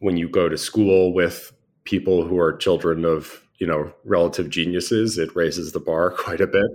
When 0.00 0.16
you 0.16 0.28
go 0.28 0.48
to 0.48 0.58
school 0.58 1.14
with 1.14 1.52
people 1.84 2.26
who 2.26 2.38
are 2.38 2.56
children 2.56 3.04
of, 3.04 3.46
you 3.58 3.66
know, 3.66 3.92
relative 4.04 4.50
geniuses, 4.50 5.16
it 5.16 5.34
raises 5.34 5.72
the 5.72 5.80
bar 5.80 6.10
quite 6.18 6.40
a 6.40 6.46
bit. 6.46 6.70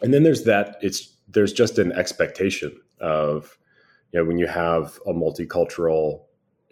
And 0.00 0.14
then 0.14 0.22
there's 0.22 0.44
that 0.44 0.76
it's 0.80 1.14
there's 1.28 1.52
just 1.52 1.78
an 1.78 1.92
expectation 1.92 2.80
of 3.00 3.58
you 4.12 4.20
know 4.20 4.24
when 4.24 4.38
you 4.38 4.46
have 4.46 4.98
a 5.06 5.12
multicultural 5.12 6.22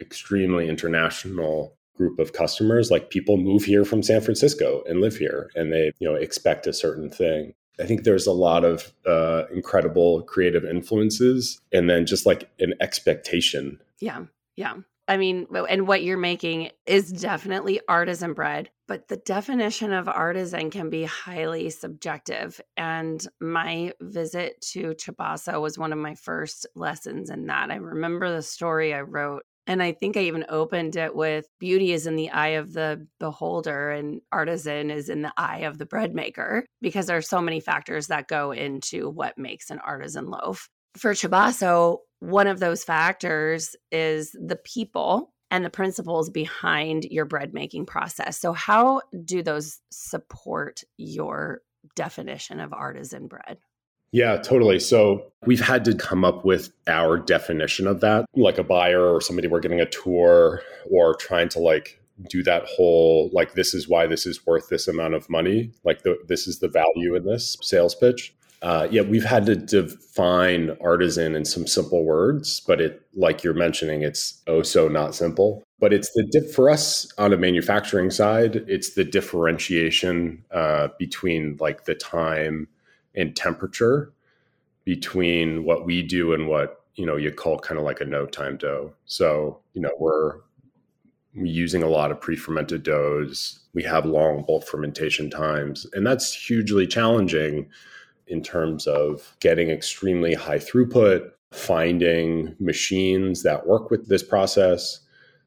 extremely 0.00 0.68
international 0.68 1.74
group 1.96 2.18
of 2.18 2.34
customers 2.34 2.90
like 2.90 3.08
people 3.10 3.36
move 3.36 3.64
here 3.64 3.84
from 3.84 4.02
San 4.02 4.20
Francisco 4.20 4.82
and 4.86 5.00
live 5.00 5.16
here 5.16 5.50
and 5.54 5.72
they 5.72 5.92
you 5.98 6.08
know 6.08 6.14
expect 6.14 6.66
a 6.66 6.72
certain 6.72 7.10
thing 7.10 7.54
I 7.78 7.84
think 7.84 8.04
there's 8.04 8.26
a 8.26 8.32
lot 8.32 8.64
of 8.64 8.92
uh, 9.06 9.44
incredible 9.52 10.22
creative 10.22 10.64
influences 10.64 11.60
and 11.72 11.90
then 11.90 12.06
just 12.06 12.24
like 12.24 12.48
an 12.58 12.74
expectation. 12.80 13.80
Yeah. 14.00 14.24
Yeah. 14.56 14.76
I 15.08 15.16
mean, 15.16 15.46
and 15.68 15.86
what 15.86 16.02
you're 16.02 16.18
making 16.18 16.70
is 16.84 17.12
definitely 17.12 17.80
artisan 17.88 18.32
bread, 18.32 18.70
but 18.88 19.06
the 19.06 19.16
definition 19.16 19.92
of 19.92 20.08
artisan 20.08 20.70
can 20.70 20.90
be 20.90 21.04
highly 21.04 21.70
subjective. 21.70 22.60
And 22.76 23.24
my 23.40 23.92
visit 24.00 24.60
to 24.72 24.94
Chabaso 24.94 25.60
was 25.60 25.78
one 25.78 25.92
of 25.92 25.98
my 25.98 26.16
first 26.16 26.66
lessons 26.74 27.30
in 27.30 27.46
that. 27.46 27.70
I 27.70 27.76
remember 27.76 28.34
the 28.34 28.42
story 28.42 28.92
I 28.92 29.02
wrote 29.02 29.44
and 29.66 29.82
I 29.82 29.92
think 29.92 30.16
I 30.16 30.20
even 30.20 30.46
opened 30.48 30.96
it 30.96 31.14
with 31.14 31.46
beauty 31.58 31.92
is 31.92 32.06
in 32.06 32.14
the 32.14 32.30
eye 32.30 32.50
of 32.50 32.72
the 32.72 33.06
beholder 33.18 33.90
and 33.90 34.20
artisan 34.30 34.90
is 34.90 35.08
in 35.08 35.22
the 35.22 35.32
eye 35.36 35.60
of 35.60 35.78
the 35.78 35.86
bread 35.86 36.14
maker 36.14 36.64
because 36.80 37.06
there 37.06 37.16
are 37.16 37.22
so 37.22 37.40
many 37.40 37.58
factors 37.58 38.06
that 38.06 38.28
go 38.28 38.52
into 38.52 39.10
what 39.10 39.36
makes 39.36 39.70
an 39.70 39.80
artisan 39.80 40.30
loaf. 40.30 40.68
For 40.96 41.12
Chabaso, 41.12 41.98
one 42.20 42.46
of 42.46 42.60
those 42.60 42.84
factors 42.84 43.76
is 43.92 44.30
the 44.32 44.56
people 44.56 45.32
and 45.50 45.64
the 45.64 45.70
principles 45.70 46.30
behind 46.30 47.04
your 47.04 47.24
bread 47.24 47.54
making 47.54 47.86
process. 47.86 48.38
So, 48.38 48.52
how 48.52 49.02
do 49.24 49.42
those 49.42 49.80
support 49.90 50.82
your 50.96 51.62
definition 51.94 52.60
of 52.60 52.72
artisan 52.72 53.26
bread? 53.26 53.58
Yeah, 54.12 54.38
totally. 54.38 54.78
So 54.78 55.32
we've 55.44 55.60
had 55.60 55.84
to 55.84 55.94
come 55.94 56.24
up 56.24 56.44
with 56.44 56.72
our 56.86 57.18
definition 57.18 57.86
of 57.86 58.00
that, 58.00 58.24
like 58.34 58.56
a 58.56 58.64
buyer 58.64 59.02
or 59.02 59.20
somebody 59.20 59.48
we're 59.48 59.60
getting 59.60 59.80
a 59.80 59.86
tour 59.86 60.62
or 60.90 61.14
trying 61.16 61.48
to 61.50 61.58
like 61.58 62.00
do 62.30 62.42
that 62.44 62.64
whole 62.64 63.28
like 63.34 63.52
this 63.52 63.74
is 63.74 63.88
why 63.88 64.06
this 64.06 64.24
is 64.24 64.46
worth 64.46 64.68
this 64.68 64.88
amount 64.88 65.14
of 65.14 65.28
money, 65.28 65.72
like 65.84 66.02
the, 66.02 66.16
this 66.28 66.46
is 66.46 66.60
the 66.60 66.68
value 66.68 67.14
in 67.14 67.26
this 67.26 67.56
sales 67.60 67.94
pitch. 67.94 68.34
Uh, 68.66 68.88
yeah, 68.90 69.02
we've 69.02 69.24
had 69.24 69.46
to 69.46 69.54
define 69.54 70.76
artisan 70.80 71.36
in 71.36 71.44
some 71.44 71.68
simple 71.68 72.02
words, 72.02 72.58
but 72.66 72.80
it, 72.80 73.00
like 73.14 73.44
you're 73.44 73.54
mentioning, 73.54 74.02
it's 74.02 74.42
oh 74.48 74.60
so 74.60 74.88
not 74.88 75.14
simple. 75.14 75.62
But 75.78 75.92
it's 75.92 76.10
the 76.14 76.26
dip 76.32 76.50
for 76.50 76.68
us 76.68 77.06
on 77.16 77.32
a 77.32 77.36
manufacturing 77.36 78.10
side. 78.10 78.56
It's 78.66 78.94
the 78.94 79.04
differentiation 79.04 80.42
uh, 80.50 80.88
between 80.98 81.56
like 81.60 81.84
the 81.84 81.94
time 81.94 82.66
and 83.14 83.36
temperature 83.36 84.12
between 84.84 85.62
what 85.62 85.86
we 85.86 86.02
do 86.02 86.32
and 86.32 86.48
what 86.48 86.82
you 86.96 87.06
know 87.06 87.14
you 87.14 87.30
call 87.30 87.60
kind 87.60 87.78
of 87.78 87.84
like 87.84 88.00
a 88.00 88.04
no 88.04 88.26
time 88.26 88.56
dough. 88.56 88.92
So 89.04 89.60
you 89.74 89.80
know 89.80 89.92
we're 90.00 90.40
using 91.34 91.84
a 91.84 91.88
lot 91.88 92.10
of 92.10 92.20
pre-fermented 92.20 92.82
doughs. 92.82 93.60
We 93.74 93.84
have 93.84 94.06
long 94.06 94.42
bulk 94.44 94.66
fermentation 94.66 95.30
times, 95.30 95.86
and 95.92 96.04
that's 96.04 96.34
hugely 96.34 96.88
challenging 96.88 97.68
in 98.26 98.42
terms 98.42 98.86
of 98.86 99.36
getting 99.40 99.70
extremely 99.70 100.34
high 100.34 100.58
throughput, 100.58 101.30
finding 101.52 102.54
machines 102.58 103.42
that 103.42 103.66
work 103.66 103.90
with 103.90 104.08
this 104.08 104.22
process. 104.22 105.00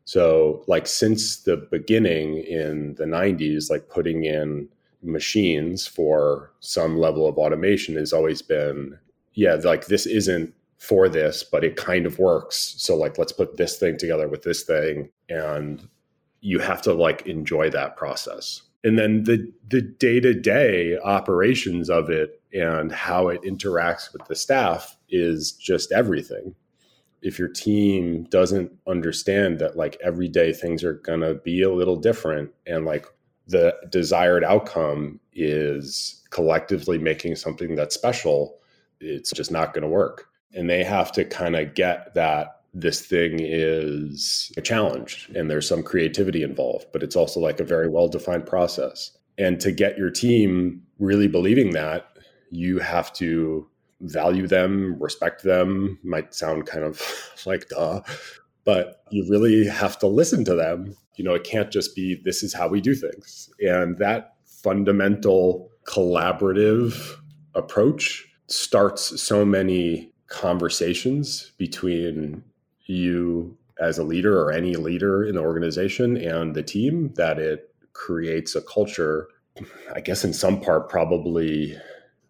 So, 0.05 0.63
like 0.67 0.87
since 0.87 1.43
the 1.43 1.57
beginning 1.57 2.37
in 2.37 2.95
the 2.95 3.05
90s, 3.05 3.69
like 3.69 3.89
putting 3.89 4.25
in 4.25 4.69
machines 5.01 5.87
for 5.87 6.51
some 6.59 6.97
level 6.97 7.27
of 7.27 7.37
automation 7.37 7.95
has 7.95 8.11
always 8.11 8.41
been 8.41 8.97
yeah 9.33 9.53
like 9.63 9.87
this 9.87 10.05
isn't 10.05 10.53
for 10.77 11.07
this 11.07 11.43
but 11.43 11.63
it 11.63 11.75
kind 11.75 12.05
of 12.05 12.19
works 12.19 12.75
so 12.77 12.95
like 12.95 13.17
let's 13.17 13.31
put 13.31 13.57
this 13.57 13.77
thing 13.77 13.97
together 13.97 14.27
with 14.27 14.43
this 14.43 14.63
thing 14.63 15.09
and 15.29 15.87
you 16.41 16.59
have 16.59 16.81
to 16.81 16.93
like 16.93 17.25
enjoy 17.27 17.69
that 17.69 17.95
process 17.95 18.61
and 18.83 18.97
then 18.97 19.23
the 19.23 19.51
the 19.67 19.81
day-to-day 19.81 20.97
operations 20.99 21.89
of 21.89 22.09
it 22.09 22.41
and 22.53 22.91
how 22.91 23.27
it 23.27 23.41
interacts 23.43 24.11
with 24.11 24.25
the 24.27 24.35
staff 24.35 24.97
is 25.09 25.51
just 25.51 25.91
everything 25.91 26.55
if 27.21 27.37
your 27.37 27.49
team 27.49 28.23
doesn't 28.25 28.71
understand 28.87 29.59
that 29.59 29.75
like 29.75 29.97
every 30.03 30.27
day 30.27 30.53
things 30.53 30.83
are 30.83 30.93
going 30.93 31.19
to 31.19 31.35
be 31.35 31.61
a 31.61 31.71
little 31.71 31.97
different 31.97 32.51
and 32.65 32.85
like 32.85 33.05
the 33.47 33.75
desired 33.89 34.43
outcome 34.43 35.19
is 35.33 36.23
collectively 36.29 36.97
making 36.97 37.35
something 37.35 37.75
that's 37.75 37.95
special, 37.95 38.59
it's 39.01 39.31
just 39.31 39.51
not 39.51 39.73
going 39.73 39.81
to 39.81 39.87
work. 39.87 40.27
And 40.53 40.69
they 40.69 40.83
have 40.83 41.11
to 41.13 41.25
kind 41.25 41.55
of 41.55 41.73
get 41.73 42.13
that 42.13 42.58
this 42.73 43.01
thing 43.01 43.39
is 43.39 44.51
a 44.57 44.61
challenge 44.61 45.29
and 45.35 45.49
there's 45.49 45.67
some 45.67 45.83
creativity 45.83 46.43
involved, 46.43 46.87
but 46.93 47.03
it's 47.03 47.15
also 47.15 47.39
like 47.39 47.59
a 47.59 47.65
very 47.65 47.89
well 47.89 48.07
defined 48.07 48.45
process. 48.45 49.11
And 49.37 49.59
to 49.61 49.71
get 49.71 49.97
your 49.97 50.09
team 50.09 50.83
really 50.99 51.27
believing 51.27 51.71
that, 51.71 52.05
you 52.51 52.79
have 52.79 53.13
to 53.13 53.67
value 54.01 54.47
them, 54.47 54.95
respect 54.99 55.43
them. 55.43 55.99
Might 56.03 56.33
sound 56.33 56.65
kind 56.65 56.83
of 56.83 57.01
like 57.45 57.69
duh, 57.69 58.01
but 58.65 59.03
you 59.09 59.25
really 59.29 59.65
have 59.65 59.97
to 59.99 60.07
listen 60.07 60.45
to 60.45 60.55
them 60.55 60.95
you 61.19 61.25
know, 61.25 61.33
it 61.33 61.43
can't 61.43 61.69
just 61.69 61.95
be 61.95 62.15
this 62.23 62.41
is 62.43 62.53
how 62.53 62.69
we 62.69 62.79
do 62.79 62.95
things. 62.95 63.49
And 63.59 63.97
that 63.97 64.35
fundamental 64.45 65.69
collaborative 65.83 67.17
approach 67.55 68.25
starts 68.47 69.21
so 69.21 69.43
many 69.43 70.13
conversations 70.27 71.51
between 71.57 72.41
you 72.89 73.57
as 73.79 73.97
a 73.97 74.03
leader 74.03 74.41
or 74.41 74.51
any 74.51 74.75
leader 74.75 75.23
in 75.23 75.35
the 75.35 75.41
organization 75.41 76.17
and 76.17 76.55
the 76.55 76.63
team 76.63 77.13
that 77.15 77.39
it 77.39 77.73
creates 77.93 78.55
a 78.55 78.61
culture 78.61 79.27
i 79.93 79.99
guess 79.99 80.23
in 80.23 80.33
some 80.33 80.59
part 80.59 80.89
probably 80.89 81.77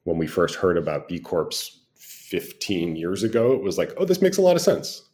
when 0.03 0.17
we 0.17 0.27
first 0.27 0.55
heard 0.55 0.77
about 0.77 1.07
b 1.07 1.19
corps 1.19 1.79
15 1.95 2.95
years 2.95 3.23
ago 3.23 3.53
it 3.53 3.61
was 3.61 3.77
like 3.77 3.91
oh 3.97 4.05
this 4.05 4.21
makes 4.21 4.37
a 4.37 4.41
lot 4.41 4.55
of 4.55 4.61
sense 4.61 5.09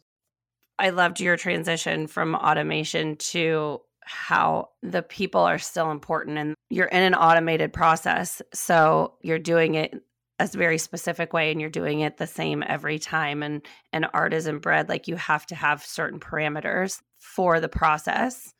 I 0.78 0.90
loved 0.90 1.20
your 1.20 1.36
transition 1.36 2.06
from 2.06 2.34
automation 2.34 3.16
to 3.16 3.80
how 4.02 4.68
the 4.82 5.02
people 5.02 5.40
are 5.40 5.58
still 5.58 5.90
important 5.90 6.38
and 6.38 6.54
you're 6.70 6.86
in 6.86 7.02
an 7.02 7.14
automated 7.14 7.72
process. 7.72 8.40
So 8.52 9.14
you're 9.22 9.38
doing 9.38 9.74
it 9.74 10.02
a 10.38 10.46
very 10.58 10.78
specific 10.78 11.32
way 11.32 11.50
and 11.50 11.60
you're 11.60 11.70
doing 11.70 12.00
it 12.00 12.18
the 12.18 12.26
same 12.26 12.62
every 12.66 12.98
time. 12.98 13.42
And 13.42 13.64
and 13.92 14.06
artisan 14.12 14.58
bread, 14.58 14.88
like 14.88 15.08
you 15.08 15.16
have 15.16 15.46
to 15.46 15.54
have 15.54 15.84
certain 15.84 16.20
parameters 16.20 17.00
for 17.18 17.60
the 17.60 17.68
process 17.68 18.52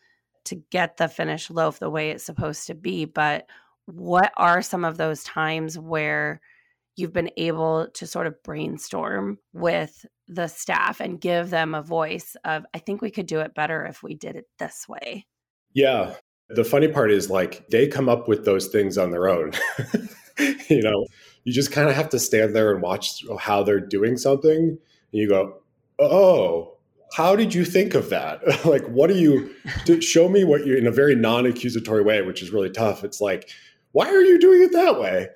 to 0.46 0.56
get 0.70 0.96
the 0.96 1.08
finished 1.08 1.50
loaf 1.50 1.78
the 1.78 1.90
way 1.90 2.10
it's 2.10 2.24
supposed 2.24 2.66
to 2.68 2.74
be. 2.74 3.04
But 3.04 3.46
what 3.86 4.32
are 4.36 4.62
some 4.62 4.84
of 4.84 4.96
those 4.96 5.22
times 5.24 5.78
where 5.78 6.40
you've 6.96 7.12
been 7.12 7.30
able 7.36 7.88
to 7.94 8.06
sort 8.06 8.26
of 8.26 8.42
brainstorm 8.42 9.38
with 9.52 10.04
the 10.28 10.48
staff 10.48 11.00
and 11.00 11.20
give 11.20 11.50
them 11.50 11.74
a 11.74 11.82
voice 11.82 12.36
of 12.44 12.64
i 12.74 12.78
think 12.78 13.00
we 13.00 13.10
could 13.10 13.26
do 13.26 13.40
it 13.40 13.54
better 13.54 13.84
if 13.84 14.02
we 14.02 14.14
did 14.14 14.34
it 14.34 14.46
this 14.58 14.86
way 14.88 15.24
yeah 15.72 16.14
the 16.48 16.64
funny 16.64 16.88
part 16.88 17.12
is 17.12 17.30
like 17.30 17.66
they 17.68 17.86
come 17.86 18.08
up 18.08 18.26
with 18.26 18.44
those 18.44 18.68
things 18.68 18.98
on 18.98 19.10
their 19.10 19.28
own 19.28 19.52
you 20.68 20.82
know 20.82 21.06
you 21.46 21.52
just 21.52 21.70
kind 21.70 21.88
of 21.88 21.94
have 21.94 22.08
to 22.08 22.18
stand 22.18 22.56
there 22.56 22.72
and 22.72 22.82
watch 22.82 23.24
how 23.38 23.62
they're 23.62 23.80
doing 23.80 24.16
something 24.16 24.58
and 24.58 24.78
you 25.12 25.28
go 25.28 25.56
oh 26.00 26.72
how 27.12 27.36
did 27.36 27.54
you 27.54 27.64
think 27.64 27.94
of 27.94 28.10
that? 28.10 28.40
Like 28.66 28.84
what 28.88 29.10
are 29.10 29.14
you 29.14 29.54
show 30.00 30.28
me 30.28 30.44
what 30.44 30.66
you 30.66 30.76
in 30.76 30.86
a 30.86 30.90
very 30.90 31.14
non-accusatory 31.14 32.02
way 32.02 32.20
which 32.20 32.42
is 32.42 32.50
really 32.50 32.68
tough. 32.68 33.04
It's 33.04 33.20
like 33.20 33.48
why 33.92 34.08
are 34.08 34.20
you 34.20 34.38
doing 34.38 34.60
it 34.62 34.72
that 34.72 35.00
way? 35.00 35.28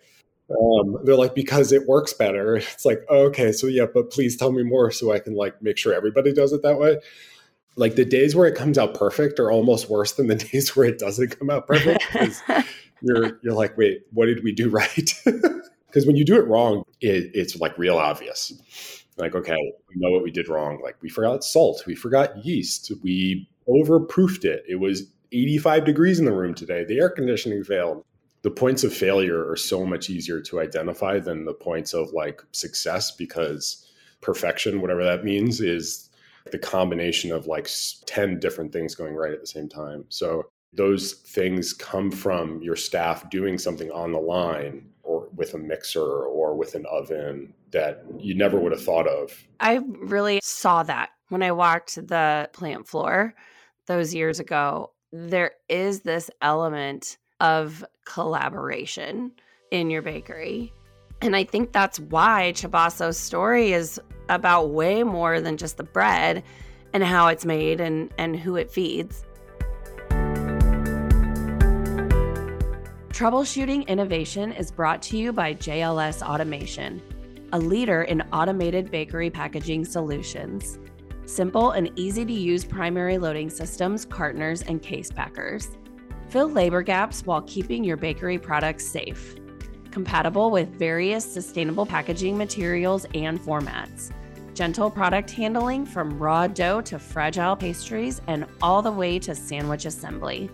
Um, 0.50 0.99
they're 1.05 1.14
like 1.14 1.37
because 1.37 1.71
it 1.71 1.87
works 1.87 2.12
better. 2.12 2.57
It's 2.73 2.85
like 2.85 3.05
oh, 3.09 3.26
okay 3.26 3.52
so 3.52 3.69
yeah 3.69 3.87
but 3.95 4.11
please 4.11 4.37
tell 4.37 4.50
me 4.50 4.64
more 4.64 4.90
so 4.90 5.12
i 5.12 5.21
can 5.21 5.35
like 5.35 5.62
make 5.62 5.79
sure 5.79 5.95
everybody 5.95 6.33
does 6.33 6.52
it 6.52 6.62
that 6.62 6.79
way. 6.79 6.99
Like 7.76 7.95
the 7.95 8.05
days 8.05 8.35
where 8.35 8.49
it 8.49 8.57
comes 8.57 8.79
out 8.79 8.95
perfect 8.95 9.38
are 9.38 9.52
almost 9.52 9.88
worse 9.88 10.12
than 10.14 10.26
the 10.26 10.35
days 10.52 10.75
where 10.75 10.88
it 10.88 10.99
doesn't 10.99 11.38
come 11.38 11.50
out 11.50 11.69
perfect 11.69 12.05
because 12.12 12.43
you're 13.00 13.38
you're 13.45 13.55
like 13.55 13.79
wait 13.79 14.02
what 14.12 14.26
did 14.26 14.43
we 14.43 14.50
do 14.50 14.69
right 14.69 15.14
because 15.91 16.07
when 16.07 16.17
you 16.17 16.25
do 16.25 16.37
it 16.37 16.47
wrong 16.47 16.85
it, 17.01 17.31
it's 17.35 17.57
like 17.57 17.77
real 17.79 17.99
obvious. 17.99 18.53
Like 19.17 19.35
okay 19.35 19.57
we 19.89 19.95
know 19.97 20.11
what 20.11 20.23
we 20.23 20.31
did 20.31 20.49
wrong. 20.49 20.81
Like 20.83 20.97
we 21.03 21.09
forgot 21.09 21.45
salt. 21.45 21.83
We 21.87 21.95
forgot 21.95 22.45
yeast. 22.45 22.93
We 23.03 23.49
overproofed 23.69 24.45
it. 24.45 24.65
It 24.69 24.77
was 24.77 25.11
85 25.33 25.85
degrees 25.85 26.19
in 26.19 26.25
the 26.25 26.33
room 26.33 26.55
today. 26.55 26.85
The 26.85 26.99
air 26.99 27.11
conditioning 27.11 27.65
failed. 27.65 28.05
The 28.43 28.51
points 28.51 28.85
of 28.85 28.95
failure 28.95 29.49
are 29.49 29.57
so 29.57 29.85
much 29.85 30.09
easier 30.09 30.41
to 30.43 30.61
identify 30.61 31.19
than 31.19 31.45
the 31.45 31.53
points 31.53 31.93
of 31.93 32.13
like 32.13 32.43
success 32.53 33.11
because 33.11 33.87
perfection 34.23 34.81
whatever 34.81 35.05
that 35.05 35.25
means 35.25 35.61
is 35.61 36.09
the 36.51 36.59
combination 36.59 37.33
of 37.33 37.47
like 37.47 37.69
10 38.07 38.41
different 38.41 38.73
things 38.73 38.95
going 38.95 39.15
right 39.15 39.33
at 39.33 39.41
the 39.41 39.47
same 39.47 39.69
time. 39.69 40.05
So 40.09 40.47
those 40.73 41.13
things 41.13 41.73
come 41.73 42.11
from 42.11 42.63
your 42.63 42.77
staff 42.77 43.29
doing 43.31 43.59
something 43.59 43.91
on 43.91 44.13
the 44.13 44.19
line 44.19 44.87
with 45.35 45.55
a 45.55 45.59
mixer 45.59 46.25
or 46.25 46.55
with 46.57 46.75
an 46.75 46.87
oven 46.91 47.55
that 47.71 48.05
you 48.19 48.35
never 48.35 48.59
would 48.59 48.73
have 48.73 48.83
thought 48.85 49.07
of. 49.07 49.47
I 49.61 49.81
really 50.01 50.41
saw 50.43 50.83
that 50.85 51.11
when 51.29 51.43
I 51.43 51.53
walked 51.53 51.95
the 51.95 52.51
plant 52.53 52.89
floor 52.89 53.35
those 53.87 54.15
years 54.15 54.39
ago. 54.39 54.93
There 55.13 55.53
is 55.69 56.03
this 56.03 56.31
element 56.41 57.19
of 57.41 57.85
collaboration 58.05 59.33
in 59.71 59.91
your 59.91 60.03
bakery. 60.03 60.73
And 61.23 61.35
I 61.35 61.45
think 61.45 61.73
that's 61.73 61.99
why 61.99 62.53
Chabaso's 62.55 63.19
story 63.19 63.73
is 63.73 64.01
about 64.29 64.71
way 64.71 65.03
more 65.03 65.41
than 65.41 65.57
just 65.57 65.77
the 65.77 65.83
bread 65.83 66.45
and 66.93 67.03
how 67.03 67.29
it's 67.29 67.45
made 67.45 67.81
and, 67.81 68.13
and 68.17 68.37
who 68.37 68.57
it 68.57 68.71
feeds. 68.71 69.25
Troubleshooting 73.21 73.87
Innovation 73.87 74.50
is 74.50 74.71
brought 74.71 75.03
to 75.03 75.19
you 75.19 75.31
by 75.31 75.53
JLS 75.53 76.27
Automation, 76.27 77.03
a 77.53 77.59
leader 77.59 78.05
in 78.05 78.23
automated 78.33 78.91
bakery 78.91 79.29
packaging 79.29 79.85
solutions. 79.85 80.79
Simple 81.27 81.73
and 81.73 81.93
easy 81.97 82.25
to 82.25 82.33
use 82.33 82.65
primary 82.65 83.19
loading 83.19 83.50
systems, 83.50 84.07
cartoners, 84.07 84.67
and 84.67 84.81
case 84.81 85.12
packers. 85.12 85.77
Fill 86.31 86.49
labor 86.49 86.81
gaps 86.81 87.27
while 87.27 87.43
keeping 87.43 87.85
your 87.85 87.99
bakery 87.99 88.39
products 88.39 88.87
safe. 88.87 89.35
Compatible 89.91 90.50
with 90.50 90.71
various 90.79 91.31
sustainable 91.31 91.85
packaging 91.85 92.39
materials 92.39 93.05
and 93.12 93.39
formats. 93.39 94.12
Gentle 94.55 94.91
product 94.91 95.31
handling 95.31 95.85
from 95.85 96.19
raw 96.19 96.47
dough 96.47 96.81
to 96.81 96.99
fragile 96.99 97.55
pastries 97.55 98.23
and 98.29 98.47
all 98.62 98.81
the 98.81 98.91
way 98.91 99.19
to 99.19 99.35
sandwich 99.35 99.85
assembly. 99.85 100.49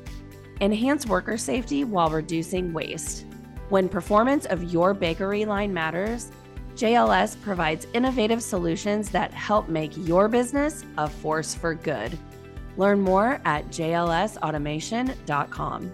Enhance 0.60 1.06
worker 1.06 1.36
safety 1.36 1.84
while 1.84 2.08
reducing 2.08 2.72
waste. 2.72 3.26
When 3.68 3.90
performance 3.90 4.46
of 4.46 4.72
your 4.72 4.94
bakery 4.94 5.44
line 5.44 5.74
matters, 5.74 6.30
JLS 6.76 7.42
provides 7.42 7.86
innovative 7.92 8.42
solutions 8.42 9.10
that 9.10 9.34
help 9.34 9.68
make 9.68 9.94
your 9.96 10.28
business 10.28 10.84
a 10.96 11.10
force 11.10 11.54
for 11.54 11.74
good. 11.74 12.18
Learn 12.78 13.00
more 13.00 13.38
at 13.44 13.68
jlsautomation.com. 13.68 15.92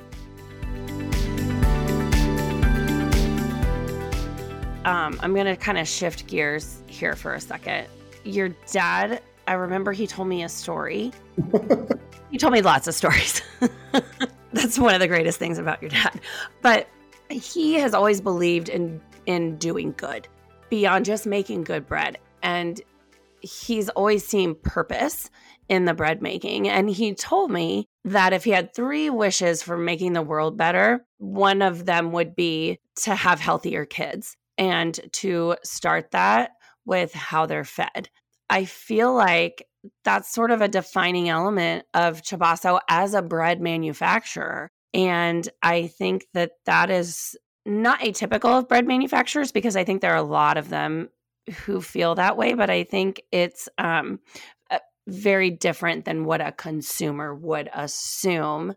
Um, 4.85 5.17
I'm 5.23 5.33
going 5.35 5.47
to 5.47 5.57
kind 5.57 5.79
of 5.79 5.89
shift 5.89 6.27
gears 6.27 6.83
here 6.87 7.17
for 7.17 7.35
a 7.35 7.41
second. 7.41 7.89
Your 8.25 8.51
dad, 8.71 9.23
I 9.47 9.55
remember 9.55 9.93
he 9.93 10.07
told 10.07 10.29
me 10.29 10.45
a 10.45 10.49
story. 10.49 11.13
he 12.31 12.39
told 12.39 12.53
me 12.53 12.63
lots 12.63 12.87
of 12.87 12.95
stories. 12.95 13.43
That's 14.53 14.79
one 14.79 14.95
of 14.95 15.01
the 15.01 15.09
greatest 15.09 15.39
things 15.39 15.59
about 15.59 15.83
your 15.83 15.91
dad. 15.91 16.21
But 16.61 16.89
he 17.31 17.75
has 17.75 17.95
always 17.95 18.21
believed 18.21 18.69
in 18.69 19.01
in 19.27 19.57
doing 19.57 19.95
good 19.97 20.29
beyond 20.69 21.05
just 21.05 21.27
making 21.27 21.65
good 21.65 21.87
bread. 21.87 22.19
And 22.43 22.81
he's 23.41 23.89
always 23.91 24.27
seen 24.27 24.55
purpose 24.55 25.31
in 25.69 25.85
the 25.85 25.95
bread 25.95 26.23
making. 26.23 26.69
And 26.69 26.91
he 26.91 27.15
told 27.15 27.51
me 27.51 27.89
that 28.05 28.33
if 28.33 28.45
he 28.45 28.51
had 28.51 28.75
three 28.75 29.11
wishes 29.11 29.63
for 29.63 29.77
making 29.77 30.13
the 30.13 30.23
world 30.23 30.57
better, 30.57 31.05
one 31.19 31.63
of 31.63 31.87
them 31.87 32.13
would 32.13 32.35
be 32.35 32.79
to 33.03 33.15
have 33.15 33.41
healthier 33.41 33.85
kids 33.85 34.37
and 34.59 34.99
to 35.13 35.57
start 35.63 36.11
that 36.11 36.53
with 36.85 37.13
how 37.13 37.47
they're 37.47 37.65
fed. 37.65 38.09
I 38.51 38.65
feel 38.65 39.15
like 39.15 39.67
that's 40.05 40.33
sort 40.33 40.51
of 40.51 40.61
a 40.61 40.69
defining 40.69 41.29
element 41.29 41.85
of 41.95 42.23
Chabaso 42.23 42.81
as 42.89 43.15
a 43.15 43.23
bread 43.23 43.61
manufacturer. 43.61 44.71
And 44.95 45.49
I 45.63 45.87
think 45.87 46.27
that 46.35 46.53
that 46.67 46.91
is 46.91 47.37
not 47.65 48.01
atypical 48.01 48.59
of 48.59 48.69
bread 48.69 48.87
manufacturers 48.87 49.53
because 49.53 49.77
I 49.77 49.85
think 49.85 50.01
there 50.01 50.13
are 50.13 50.17
a 50.17 50.23
lot 50.23 50.59
of 50.59 50.69
them 50.69 51.09
who 51.65 51.81
feel 51.81 52.15
that 52.17 52.37
way, 52.37 52.55
but 52.55 52.71
I 52.71 52.85
think 52.85 53.23
it's 53.33 53.69
um, 53.79 54.21
very 55.07 55.51
different 55.51 56.05
than 56.05 56.25
what 56.25 56.41
a 56.41 56.53
consumer 56.53 57.35
would 57.35 57.69
assume 57.73 58.75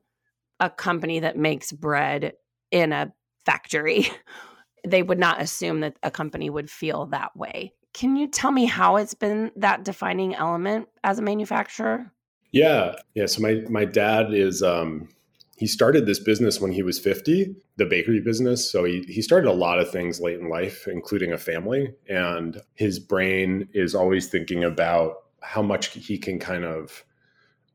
a 0.60 0.70
company 0.70 1.20
that 1.20 1.38
makes 1.38 1.72
bread 1.72 2.34
in 2.72 2.92
a 2.92 3.14
factory. 3.46 4.10
they 4.88 5.04
would 5.04 5.20
not 5.20 5.42
assume 5.42 5.82
that 5.82 5.98
a 6.04 6.12
company 6.12 6.50
would 6.50 6.70
feel 6.70 7.08
that 7.08 7.36
way. 7.36 7.74
Can 7.96 8.18
you 8.18 8.28
tell 8.28 8.52
me 8.52 8.66
how 8.66 8.98
it's 8.98 9.14
been 9.14 9.52
that 9.56 9.86
defining 9.86 10.36
element 10.36 10.90
as 11.06 11.18
a 11.18 11.22
manufacturer? 11.22 12.12
Yeah. 12.52 12.96
Yeah. 13.14 13.26
So 13.28 13.42
my 13.42 13.64
my 13.70 13.86
dad 13.86 14.34
is 14.34 14.62
um 14.62 15.08
he 15.56 15.66
started 15.66 16.06
this 16.06 16.20
business 16.20 16.60
when 16.60 16.74
he 16.74 16.84
was 16.84 17.00
50, 17.00 17.56
the 17.78 17.86
bakery 17.86 18.20
business. 18.20 18.70
So 18.70 18.84
he, 18.84 19.06
he 19.08 19.22
started 19.22 19.48
a 19.48 19.54
lot 19.54 19.80
of 19.80 19.90
things 19.90 20.20
late 20.20 20.38
in 20.38 20.50
life, 20.50 20.86
including 20.90 21.32
a 21.32 21.38
family. 21.38 21.94
And 22.10 22.62
his 22.74 23.00
brain 23.00 23.70
is 23.74 23.96
always 23.96 24.28
thinking 24.28 24.66
about 24.66 25.14
how 25.42 25.62
much 25.62 25.88
he 25.94 26.18
can 26.18 26.38
kind 26.38 26.66
of 26.66 27.06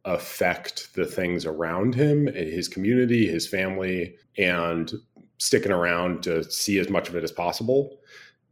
affect 0.04 0.92
the 0.94 1.06
things 1.06 1.46
around 1.46 1.94
him, 1.94 2.26
his 2.26 2.68
community, 2.68 3.26
his 3.26 3.48
family, 3.48 4.16
and 4.36 4.92
sticking 5.38 5.72
around 5.72 6.22
to 6.24 6.44
see 6.44 6.78
as 6.78 6.90
much 6.90 7.08
of 7.08 7.16
it 7.16 7.24
as 7.24 7.32
possible. 7.32 7.98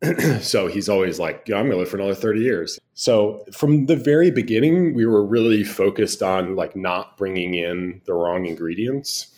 so 0.40 0.68
he's 0.68 0.88
always 0.88 1.18
like, 1.18 1.44
yeah, 1.46 1.56
I'm 1.56 1.62
going 1.62 1.72
to 1.72 1.78
live 1.78 1.88
for 1.88 1.96
another 1.96 2.14
30 2.14 2.40
years. 2.40 2.78
So 2.94 3.44
from 3.52 3.87
the 3.87 3.96
very 3.96 4.30
beginning, 4.30 4.94
we 4.94 5.06
were 5.06 5.24
really 5.24 5.64
focused 5.64 6.22
on 6.22 6.54
like 6.56 6.76
not 6.76 7.16
bringing 7.16 7.54
in 7.54 8.00
the 8.06 8.14
wrong 8.14 8.46
ingredients. 8.46 9.34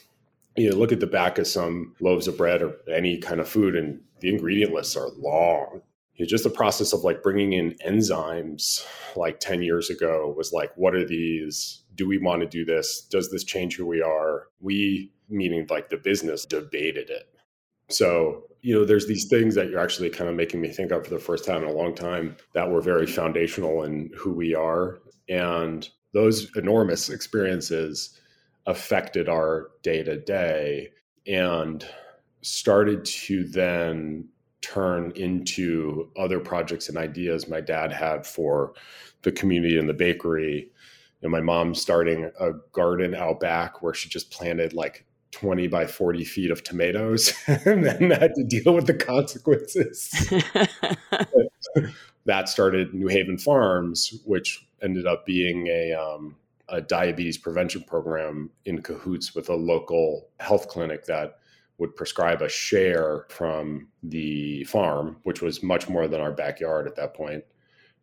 You 0.56 0.70
know, 0.70 0.76
look 0.76 0.92
at 0.92 1.00
the 1.00 1.06
back 1.06 1.38
of 1.38 1.46
some 1.46 1.94
loaves 2.00 2.28
of 2.28 2.36
bread 2.36 2.60
or 2.60 2.76
any 2.92 3.18
kind 3.18 3.40
of 3.40 3.48
food, 3.48 3.76
and 3.76 4.00
the 4.20 4.28
ingredient 4.28 4.74
lists 4.74 4.96
are 4.96 5.08
long. 5.16 5.80
You 6.16 6.24
know, 6.24 6.28
just 6.28 6.44
the 6.44 6.50
process 6.50 6.92
of 6.92 7.04
like 7.04 7.22
bringing 7.22 7.54
in 7.54 7.76
enzymes 7.86 8.84
like 9.16 9.40
10 9.40 9.62
years 9.62 9.88
ago 9.88 10.34
was 10.36 10.52
like, 10.52 10.72
what 10.76 10.94
are 10.94 11.06
these? 11.06 11.82
Do 11.94 12.06
we 12.06 12.18
want 12.18 12.42
to 12.42 12.48
do 12.48 12.64
this? 12.64 13.00
Does 13.00 13.30
this 13.30 13.44
change 13.44 13.76
who 13.76 13.86
we 13.86 14.02
are? 14.02 14.48
We, 14.60 15.12
meaning 15.30 15.66
like 15.70 15.88
the 15.88 15.96
business, 15.96 16.44
debated 16.44 17.08
it. 17.08 17.28
So 17.88 18.44
you 18.62 18.74
know, 18.74 18.84
there's 18.84 19.06
these 19.06 19.28
things 19.28 19.54
that 19.54 19.70
you're 19.70 19.80
actually 19.80 20.10
kind 20.10 20.28
of 20.28 20.36
making 20.36 20.60
me 20.60 20.68
think 20.68 20.90
of 20.90 21.04
for 21.04 21.14
the 21.14 21.20
first 21.20 21.44
time 21.44 21.62
in 21.62 21.68
a 21.68 21.72
long 21.72 21.94
time 21.94 22.36
that 22.52 22.70
were 22.70 22.80
very 22.80 23.06
foundational 23.06 23.82
in 23.84 24.10
who 24.16 24.32
we 24.32 24.54
are. 24.54 25.00
And 25.28 25.88
those 26.12 26.54
enormous 26.56 27.08
experiences 27.08 28.20
affected 28.66 29.28
our 29.28 29.70
day 29.82 30.02
to 30.02 30.18
day 30.18 30.90
and 31.26 31.84
started 32.42 33.04
to 33.04 33.44
then 33.44 34.28
turn 34.60 35.12
into 35.12 36.10
other 36.16 36.40
projects 36.40 36.88
and 36.88 36.98
ideas 36.98 37.48
my 37.48 37.60
dad 37.60 37.92
had 37.92 38.26
for 38.26 38.74
the 39.22 39.32
community 39.32 39.78
and 39.78 39.88
the 39.88 39.94
bakery. 39.94 40.70
And 41.22 41.30
my 41.30 41.40
mom 41.40 41.74
starting 41.74 42.30
a 42.38 42.52
garden 42.72 43.14
out 43.14 43.40
back 43.40 43.82
where 43.82 43.94
she 43.94 44.08
just 44.08 44.30
planted 44.30 44.72
like 44.72 45.06
20 45.32 45.68
by 45.68 45.86
40 45.86 46.24
feet 46.24 46.50
of 46.50 46.64
tomatoes 46.64 47.32
and 47.46 47.84
then 47.84 48.10
had 48.10 48.34
to 48.34 48.44
deal 48.44 48.74
with 48.74 48.86
the 48.86 48.94
consequences. 48.94 50.10
that 52.24 52.48
started 52.48 52.94
New 52.94 53.08
Haven 53.08 53.38
Farms, 53.38 54.20
which 54.24 54.66
ended 54.82 55.06
up 55.06 55.24
being 55.26 55.66
a, 55.68 55.92
um, 55.92 56.36
a 56.68 56.80
diabetes 56.80 57.38
prevention 57.38 57.82
program 57.82 58.50
in 58.64 58.82
cahoots 58.82 59.34
with 59.34 59.48
a 59.48 59.54
local 59.54 60.28
health 60.40 60.68
clinic 60.68 61.06
that 61.06 61.38
would 61.78 61.96
prescribe 61.96 62.42
a 62.42 62.48
share 62.48 63.24
from 63.30 63.88
the 64.02 64.64
farm, 64.64 65.16
which 65.22 65.40
was 65.40 65.62
much 65.62 65.88
more 65.88 66.06
than 66.06 66.20
our 66.20 66.32
backyard 66.32 66.86
at 66.86 66.94
that 66.96 67.14
point. 67.14 67.42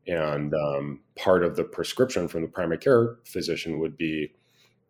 And 0.07 0.53
um, 0.53 1.01
part 1.15 1.43
of 1.43 1.55
the 1.55 1.63
prescription 1.63 2.27
from 2.27 2.41
the 2.41 2.47
primary 2.47 2.79
care 2.79 3.17
physician 3.25 3.79
would 3.79 3.97
be 3.97 4.33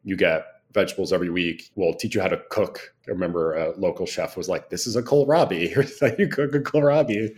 you 0.03 0.15
get 0.15 0.45
vegetables 0.77 1.11
every 1.11 1.31
week. 1.31 1.71
We'll 1.75 1.95
teach 1.95 2.13
you 2.13 2.21
how 2.21 2.27
to 2.27 2.41
cook. 2.51 2.93
I 3.07 3.11
remember 3.11 3.55
a 3.55 3.75
local 3.79 4.05
chef 4.05 4.37
was 4.37 4.47
like, 4.47 4.69
"This 4.69 4.85
is 4.85 4.95
a 4.95 5.01
kohlrabi. 5.01 5.69
Here's 5.73 5.99
you 6.19 6.27
cook 6.27 6.53
a 6.53 6.59
kohlrabi." 6.59 7.35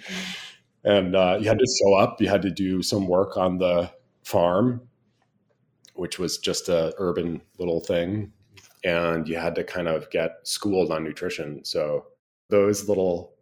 And 0.84 1.16
uh, 1.16 1.38
you 1.40 1.48
had 1.48 1.60
to 1.60 1.78
show 1.82 1.94
up. 1.94 2.22
You 2.22 2.28
had 2.28 2.42
to 2.42 2.52
do 2.52 2.84
some 2.84 3.08
work 3.08 3.38
on 3.38 3.58
the 3.58 3.90
farm, 4.24 4.82
which 5.94 6.20
was 6.20 6.38
just 6.38 6.68
a 6.68 6.94
urban 6.98 7.42
little 7.58 7.80
thing, 7.80 8.34
and 8.84 9.28
you 9.28 9.38
had 9.38 9.56
to 9.56 9.64
kind 9.64 9.88
of 9.88 10.10
get 10.10 10.32
schooled 10.44 10.92
on 10.92 11.04
nutrition. 11.06 11.64
So 11.64 12.08
those 12.50 12.90
little 12.90 13.36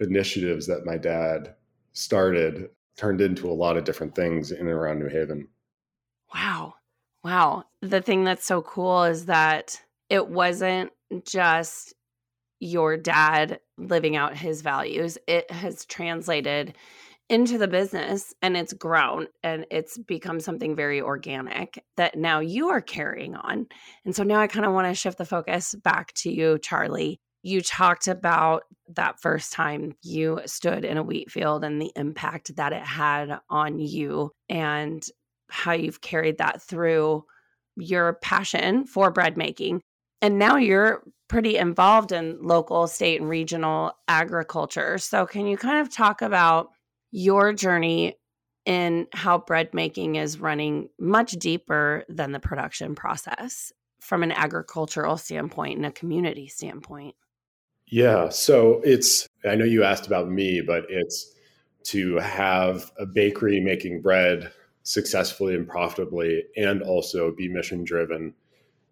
initiatives 0.00 0.66
that 0.66 0.86
my 0.86 0.96
dad 0.96 1.54
started 1.92 2.70
turned 2.96 3.20
into 3.20 3.50
a 3.50 3.52
lot 3.52 3.76
of 3.76 3.84
different 3.84 4.14
things 4.14 4.50
in 4.50 4.60
and 4.60 4.68
around 4.68 4.98
New 4.98 5.08
Haven. 5.08 5.48
Wow. 6.34 6.74
Wow. 7.24 7.64
The 7.80 8.02
thing 8.02 8.24
that's 8.24 8.44
so 8.44 8.62
cool 8.62 9.04
is 9.04 9.26
that 9.26 9.80
it 10.10 10.28
wasn't 10.28 10.90
just 11.24 11.94
your 12.60 12.96
dad 12.96 13.60
living 13.76 14.16
out 14.16 14.36
his 14.36 14.62
values, 14.62 15.18
it 15.26 15.50
has 15.50 15.84
translated 15.84 16.74
into 17.28 17.58
the 17.58 17.68
business 17.68 18.34
and 18.42 18.56
it's 18.56 18.72
grown 18.72 19.26
and 19.42 19.66
it's 19.70 19.96
become 19.98 20.38
something 20.38 20.76
very 20.76 21.00
organic 21.00 21.82
that 21.96 22.16
now 22.16 22.40
you 22.40 22.68
are 22.68 22.80
carrying 22.80 23.34
on. 23.34 23.66
And 24.04 24.14
so 24.14 24.22
now 24.22 24.38
I 24.38 24.46
kind 24.46 24.66
of 24.66 24.72
want 24.72 24.86
to 24.88 24.94
shift 24.94 25.18
the 25.18 25.24
focus 25.24 25.74
back 25.82 26.12
to 26.16 26.30
you, 26.30 26.58
Charlie. 26.58 27.20
You 27.42 27.62
talked 27.62 28.06
about 28.06 28.64
that 28.94 29.20
first 29.20 29.52
time 29.52 29.94
you 30.02 30.40
stood 30.46 30.84
in 30.84 30.98
a 30.98 31.02
wheat 31.02 31.30
field 31.30 31.64
and 31.64 31.80
the 31.80 31.90
impact 31.96 32.54
that 32.56 32.72
it 32.72 32.82
had 32.82 33.40
on 33.48 33.78
you 33.78 34.30
and 34.48 35.02
how 35.52 35.72
you've 35.72 36.00
carried 36.00 36.38
that 36.38 36.62
through 36.62 37.24
your 37.76 38.14
passion 38.14 38.86
for 38.86 39.10
bread 39.10 39.36
making. 39.36 39.80
And 40.20 40.38
now 40.38 40.56
you're 40.56 41.02
pretty 41.28 41.56
involved 41.56 42.12
in 42.12 42.38
local, 42.42 42.86
state, 42.86 43.20
and 43.20 43.28
regional 43.28 43.92
agriculture. 44.08 44.98
So, 44.98 45.26
can 45.26 45.46
you 45.46 45.56
kind 45.56 45.80
of 45.80 45.92
talk 45.92 46.22
about 46.22 46.70
your 47.10 47.52
journey 47.52 48.16
in 48.64 49.06
how 49.12 49.38
bread 49.38 49.74
making 49.74 50.16
is 50.16 50.38
running 50.38 50.88
much 50.98 51.32
deeper 51.32 52.04
than 52.08 52.32
the 52.32 52.40
production 52.40 52.94
process 52.94 53.72
from 54.00 54.22
an 54.22 54.32
agricultural 54.32 55.16
standpoint 55.16 55.76
and 55.76 55.86
a 55.86 55.90
community 55.90 56.46
standpoint? 56.46 57.14
Yeah. 57.86 58.28
So 58.30 58.80
it's, 58.84 59.28
I 59.44 59.54
know 59.54 59.64
you 59.64 59.84
asked 59.84 60.06
about 60.06 60.30
me, 60.30 60.60
but 60.60 60.86
it's 60.88 61.34
to 61.84 62.16
have 62.16 62.90
a 62.98 63.04
bakery 63.04 63.60
making 63.60 64.00
bread 64.00 64.52
successfully 64.82 65.54
and 65.54 65.68
profitably 65.68 66.44
and 66.56 66.82
also 66.82 67.32
be 67.32 67.48
mission 67.48 67.84
driven 67.84 68.34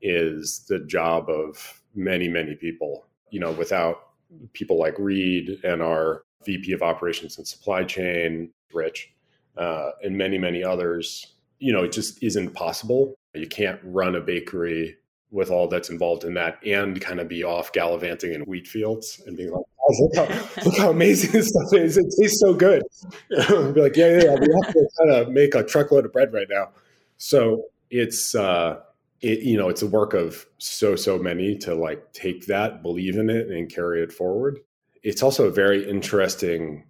is 0.03 0.65
the 0.69 0.79
job 0.81 1.29
of 1.29 1.83
many, 1.95 2.29
many 2.29 2.55
people. 2.55 3.07
You 3.31 3.41
know, 3.41 3.53
without 3.53 4.09
people 4.53 4.79
like 4.79 4.99
Reed 4.99 5.61
and 5.65 5.83
our 5.83 6.25
VP 6.45 6.73
of 6.73 6.83
Operations 6.83 7.39
and 7.39 7.47
Supply 7.47 7.85
Chain, 7.85 8.51
Rich, 8.73 9.13
uh, 9.57 9.91
and 10.03 10.17
many, 10.17 10.39
many 10.39 10.65
others, 10.65 11.35
you 11.59 11.73
know, 11.73 11.85
it 11.85 11.93
just 11.93 12.23
isn't 12.23 12.55
possible. 12.55 13.15
You 13.35 13.47
can't 13.47 13.81
run 13.85 14.15
a 14.15 14.21
bakery 14.21 14.97
with 15.31 15.51
all 15.51 15.69
that's 15.69 15.91
involved 15.91 16.25
in 16.25 16.35
that 16.35 16.59
and 16.65 17.01
kind 17.01 17.21
of 17.21 17.29
be 17.29 17.45
off 17.45 17.73
gallivanting 17.73 18.33
in 18.35 18.43
wheat 18.43 18.67
fields 18.67 19.23
and 19.27 19.37
being 19.37 19.51
like, 19.51 19.65
oh, 19.81 19.95
look, 20.01 20.17
how, 20.17 20.49
look 20.65 20.77
how 20.77 20.91
amazing 20.91 21.31
this 21.33 21.49
stuff 21.49 21.73
is. 21.73 21.97
It 21.97 22.07
tastes 22.21 22.41
so 22.41 22.53
good. 22.53 22.83
be 23.31 23.81
like, 23.81 23.97
yeah, 23.97 24.09
yeah, 24.09 24.25
yeah, 24.25 24.35
we 24.35 24.49
have 24.65 24.73
to 24.73 24.89
kind 24.99 25.11
of 25.13 25.29
make 25.29 25.55
a 25.55 25.63
truckload 25.63 26.05
of 26.05 26.13
bread 26.13 26.33
right 26.33 26.49
now. 26.51 26.71
So 27.19 27.65
it's, 27.91 28.35
uh, 28.35 28.81
it, 29.21 29.41
you 29.41 29.57
know, 29.57 29.69
it's 29.69 29.83
a 29.83 29.87
work 29.87 30.15
of 30.15 30.47
so, 30.59 30.97
so 30.97 31.19
many 31.19 31.57
to 31.59 31.75
like 31.75 32.13
take 32.13 32.47
that, 32.47 32.83
believe 32.83 33.17
in 33.17 33.31
it, 33.31 33.49
and 33.49 33.69
carry 33.71 34.03
it 34.03 34.13
forward 34.13 34.61
it's 35.03 35.23
also 35.23 35.47
a 35.47 35.51
very 35.51 35.89
interesting 35.89 36.85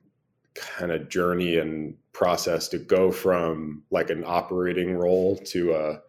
kind 0.55 0.90
of 0.90 1.09
journey 1.09 1.59
and 1.59 1.94
process 2.12 2.68
to 2.68 2.79
go 2.79 3.12
from 3.12 3.83
like 3.90 4.11
an 4.11 4.24
operating 4.26 4.94
role 4.94 5.37
to 5.37 5.72
a, 5.74 6.00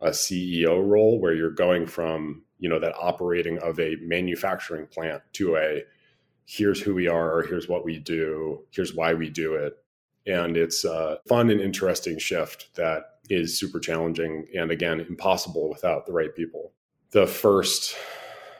a 0.00 0.10
CEO 0.10 0.86
role 0.86 1.20
where 1.20 1.34
you're 1.34 1.50
going 1.50 1.86
from, 1.86 2.42
you 2.58 2.68
know, 2.68 2.78
that 2.78 2.94
operating 3.00 3.58
of 3.58 3.78
a 3.80 3.96
manufacturing 4.00 4.86
plant 4.86 5.22
to 5.34 5.56
a 5.56 5.82
here's 6.46 6.80
who 6.80 6.94
we 6.94 7.08
are, 7.08 7.42
here's 7.42 7.68
what 7.68 7.84
we 7.84 7.98
do, 7.98 8.64
here's 8.70 8.94
why 8.94 9.12
we 9.14 9.28
do 9.28 9.54
it. 9.54 9.74
And 10.26 10.56
it's 10.56 10.84
a 10.84 11.18
fun 11.28 11.50
and 11.50 11.60
interesting 11.60 12.18
shift 12.18 12.74
that 12.74 13.18
is 13.28 13.58
super 13.58 13.80
challenging 13.80 14.46
and 14.54 14.70
again, 14.70 15.00
impossible 15.00 15.68
without 15.68 16.06
the 16.06 16.12
right 16.12 16.34
people. 16.34 16.72
The 17.10 17.26
first 17.26 17.96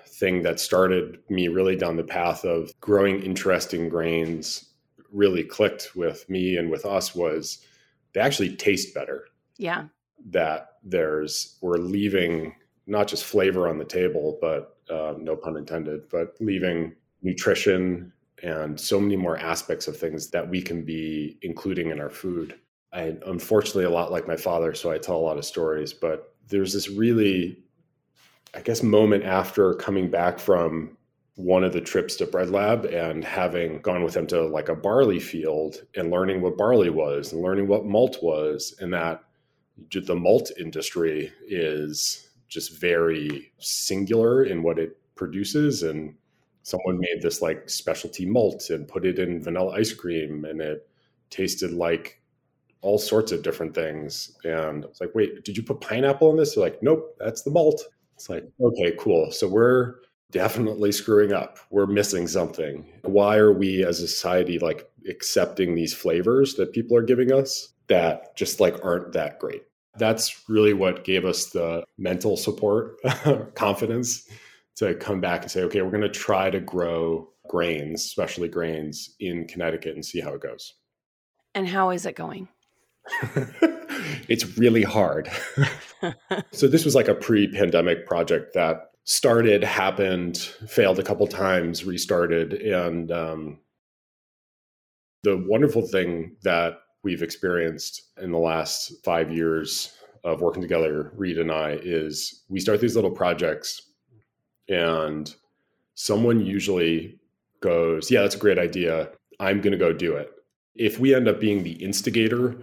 thing 0.07 0.43
that 0.43 0.61
started 0.61 1.19
me 1.29 1.49
really 1.49 1.77
down 1.77 1.97
the 1.97 2.05
path 2.05 2.45
of 2.45 2.73
growing 2.81 3.23
interest 3.23 3.73
in 3.73 3.89
grains 3.89 4.65
really 5.13 5.45
clicked 5.45 5.95
with 5.95 6.29
me 6.29 6.57
and 6.57 6.71
with 6.71 6.85
us 6.85 7.15
was 7.15 7.65
they 8.13 8.21
actually 8.21 8.57
taste 8.57 8.95
better. 8.95 9.27
Yeah. 9.57 9.87
That 10.27 10.75
there's, 10.83 11.59
we're 11.61 11.79
leaving 11.79 12.55
not 12.87 13.09
just 13.09 13.25
flavor 13.25 13.69
on 13.69 13.79
the 13.79 13.85
table, 13.85 14.39
but 14.41 14.77
um, 14.91 15.25
no 15.25 15.37
pun 15.37 15.57
intended, 15.57 16.09
but 16.11 16.37
leaving 16.41 16.95
nutrition 17.23 18.13
and 18.43 18.79
so 18.79 19.01
many 19.01 19.17
more 19.17 19.37
aspects 19.37 19.89
of 19.89 19.97
things 19.97 20.31
that 20.31 20.49
we 20.49 20.63
can 20.63 20.85
be 20.85 21.39
including 21.43 21.91
in 21.91 22.01
our 22.01 22.11
food. 22.11 22.55
I 22.93 23.17
unfortunately 23.27 23.85
a 23.85 23.91
lot 23.91 24.13
like 24.13 24.29
my 24.29 24.37
father, 24.37 24.75
so 24.75 24.91
I 24.91 24.99
tell 24.99 25.17
a 25.17 25.19
lot 25.19 25.39
of 25.39 25.45
stories, 25.45 25.93
but 25.93 26.35
there's 26.49 26.73
this 26.73 26.89
really 26.89 27.59
I 28.55 28.61
guess, 28.61 28.83
moment 28.83 29.25
after 29.25 29.75
coming 29.75 30.11
back 30.11 30.39
from 30.39 30.97
one 31.35 31.63
of 31.63 31.73
the 31.73 31.81
trips 31.81 32.17
to 32.17 32.27
Bread 32.27 32.51
Lab 32.51 32.85
and 32.87 33.23
having 33.25 33.81
gone 33.81 34.03
with 34.03 34.17
him 34.17 34.27
to 34.29 34.47
like 34.47 34.69
a 34.69 34.75
barley 34.75 35.21
field 35.21 35.83
and 35.95 36.11
learning 36.11 36.41
what 36.41 36.57
barley 36.57 36.91
was 36.91 37.33
and 37.33 37.43
learning 37.43 37.69
what 37.69 37.85
malt 37.85 38.19
was, 38.23 38.75
and 38.81 38.93
that 38.93 39.23
the 39.91 40.15
malt 40.15 40.51
industry 40.59 41.33
is 41.47 42.29
just 42.49 42.79
very 42.79 43.53
singular 43.59 44.45
in 44.45 44.63
what 44.63 44.79
it 44.79 44.99
produces. 45.15 45.83
And 45.83 46.15
someone 46.63 46.99
made 46.99 47.23
this 47.23 47.43
like 47.43 47.69
specialty 47.69 48.27
malt 48.27 48.71
and 48.71 48.89
put 48.89 49.05
it 49.05 49.19
in 49.19 49.43
vanilla 49.43 49.73
ice 49.73 49.93
cream, 49.93 50.45
and 50.45 50.61
it 50.61 50.89
tasted 51.31 51.73
like 51.73 52.21
all 52.81 52.99
sorts 52.99 53.33
of 53.33 53.43
different 53.43 53.75
things. 53.75 54.37
And 54.45 54.85
I 54.85 54.89
was 54.89 55.01
like, 55.01 55.15
wait, 55.15 55.45
did 55.45 55.57
you 55.57 55.63
put 55.63 55.81
pineapple 55.81 56.31
in 56.31 56.37
this? 56.37 56.55
They're 56.55 56.65
like, 56.65 56.83
nope, 56.83 57.17
that's 57.19 57.43
the 57.43 57.51
malt. 57.51 57.83
It's 58.15 58.29
like, 58.29 58.45
okay, 58.61 58.95
cool. 58.99 59.31
So 59.31 59.49
we're 59.49 59.97
definitely 60.31 60.93
screwing 60.93 61.33
up. 61.33 61.59
We're 61.71 61.87
missing 61.87 62.29
something. 62.29 62.85
Why 63.03 63.37
are 63.37 63.53
we 63.53 63.85
as 63.85 64.01
a 64.01 64.09
society 64.09 64.59
like 64.59 64.89
accepting 65.09 65.75
these 65.75 65.95
flavors 65.95 66.55
that 66.55 66.73
people 66.73 66.97
are 66.97 67.03
giving 67.03 67.33
us 67.33 67.73
that 67.87 68.37
just 68.37 68.61
like 68.61 68.85
aren't 68.85 69.13
that 69.13 69.39
great? 69.39 69.63
That's 69.99 70.49
really 70.49 70.73
what 70.73 71.05
gave 71.05 71.25
us 71.25 71.47
the 71.47 71.85
mental 71.97 72.37
support, 72.37 72.97
confidence 73.55 74.29
to 74.77 74.95
come 74.95 75.21
back 75.21 75.43
and 75.43 75.51
say, 75.51 75.63
okay, 75.63 75.83
we're 75.83 75.91
going 75.91 76.03
to 76.03 76.09
try 76.09 76.51
to 76.51 76.61
grow 76.61 77.29
grains, 77.49 78.05
especially 78.05 78.49
grains 78.49 79.15
in 79.19 79.47
Connecticut 79.47 79.95
and 79.95 80.05
see 80.05 80.21
how 80.21 80.35
it 80.35 80.41
goes. 80.41 80.75
And 81.55 81.67
how 81.67 81.91
is 81.91 82.07
it 82.07 82.15
going? 82.15 82.49
it's 84.29 84.57
really 84.59 84.83
hard. 84.83 85.31
so 86.53 86.69
this 86.69 86.85
was 86.85 86.95
like 86.95 87.09
a 87.09 87.15
pre-pandemic 87.15 88.07
project 88.07 88.55
that 88.55 88.91
started, 89.05 89.65
happened, 89.65 90.37
failed 90.37 90.99
a 90.99 91.03
couple 91.03 91.27
times, 91.27 91.85
restarted, 91.85 92.53
and 92.53 93.11
um, 93.11 93.59
the 95.23 95.43
wonderful 95.49 95.83
thing 95.83 96.37
that 96.43 96.75
we've 97.03 97.23
experienced 97.23 98.03
in 98.21 98.33
the 98.33 98.39
last 98.39 98.93
five 99.05 99.33
years 99.33 99.97
of 100.25 100.41
working 100.41 100.63
together, 100.63 101.13
Reed 101.17 101.39
and 101.39 101.51
I, 101.51 101.79
is 101.83 102.45
we 102.49 102.61
start 102.61 102.81
these 102.81 102.97
little 102.97 103.11
projects, 103.11 103.91
and 104.69 105.35
someone 105.95 106.45
usually 106.45 107.19
goes, 107.61 108.11
"Yeah, 108.11 108.23
that's 108.23 108.35
a 108.35 108.39
great 108.39 108.59
idea. 108.59 109.11
I'm 109.41 109.61
going 109.61 109.73
to 109.73 109.79
go 109.79 109.93
do 109.93 110.17
it." 110.17 110.33
If 110.75 110.99
we 110.99 111.15
end 111.15 111.29
up 111.29 111.41
being 111.41 111.63
the 111.63 111.83
instigator 111.83 112.57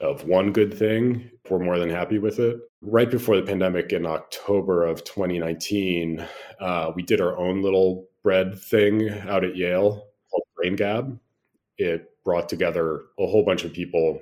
of 0.00 0.24
one 0.24 0.52
good 0.52 0.74
thing, 0.74 1.30
we're 1.48 1.58
more 1.58 1.78
than 1.78 1.90
happy 1.90 2.18
with 2.18 2.38
it. 2.38 2.58
Right 2.82 3.10
before 3.10 3.36
the 3.36 3.42
pandemic 3.42 3.92
in 3.92 4.06
October 4.06 4.84
of 4.84 5.04
2019, 5.04 6.26
uh, 6.60 6.92
we 6.94 7.02
did 7.02 7.20
our 7.20 7.36
own 7.38 7.62
little 7.62 8.08
bread 8.22 8.58
thing 8.58 9.10
out 9.28 9.44
at 9.44 9.56
Yale 9.56 10.08
called 10.30 10.42
Grain 10.56 10.76
Gab. 10.76 11.18
It 11.78 12.10
brought 12.24 12.48
together 12.48 13.02
a 13.18 13.26
whole 13.26 13.44
bunch 13.44 13.64
of 13.64 13.72
people. 13.72 14.20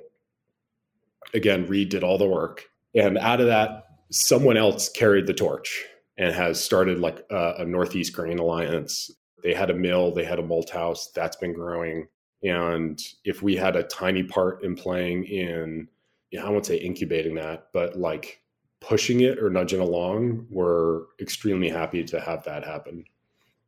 Again, 1.33 1.67
Reed 1.67 1.89
did 1.89 2.03
all 2.03 2.17
the 2.17 2.27
work. 2.27 2.65
And 2.95 3.17
out 3.17 3.41
of 3.41 3.47
that, 3.47 3.85
someone 4.11 4.57
else 4.57 4.89
carried 4.89 5.27
the 5.27 5.33
torch 5.33 5.85
and 6.17 6.33
has 6.33 6.63
started 6.63 6.99
like 6.99 7.25
a, 7.31 7.55
a 7.59 7.65
Northeast 7.65 8.13
Grain 8.13 8.39
Alliance. 8.39 9.09
They 9.41 9.53
had 9.53 9.69
a 9.69 9.75
mill, 9.75 10.13
they 10.13 10.23
had 10.23 10.39
a 10.39 10.43
malt 10.43 10.69
house 10.69 11.11
that's 11.11 11.37
been 11.37 11.53
growing. 11.53 12.07
And 12.43 13.01
if 13.23 13.41
we 13.41 13.55
had 13.55 13.75
a 13.75 13.83
tiny 13.83 14.23
part 14.23 14.63
in 14.63 14.75
playing 14.75 15.25
in, 15.25 15.87
you 16.29 16.39
know, 16.39 16.45
I 16.45 16.49
won't 16.49 16.65
say 16.65 16.77
incubating 16.77 17.35
that, 17.35 17.67
but 17.73 17.97
like 17.97 18.41
pushing 18.81 19.21
it 19.21 19.39
or 19.39 19.49
nudging 19.49 19.79
along, 19.79 20.45
we're 20.49 21.03
extremely 21.19 21.69
happy 21.69 22.03
to 22.03 22.19
have 22.19 22.43
that 22.43 22.65
happen. 22.65 23.05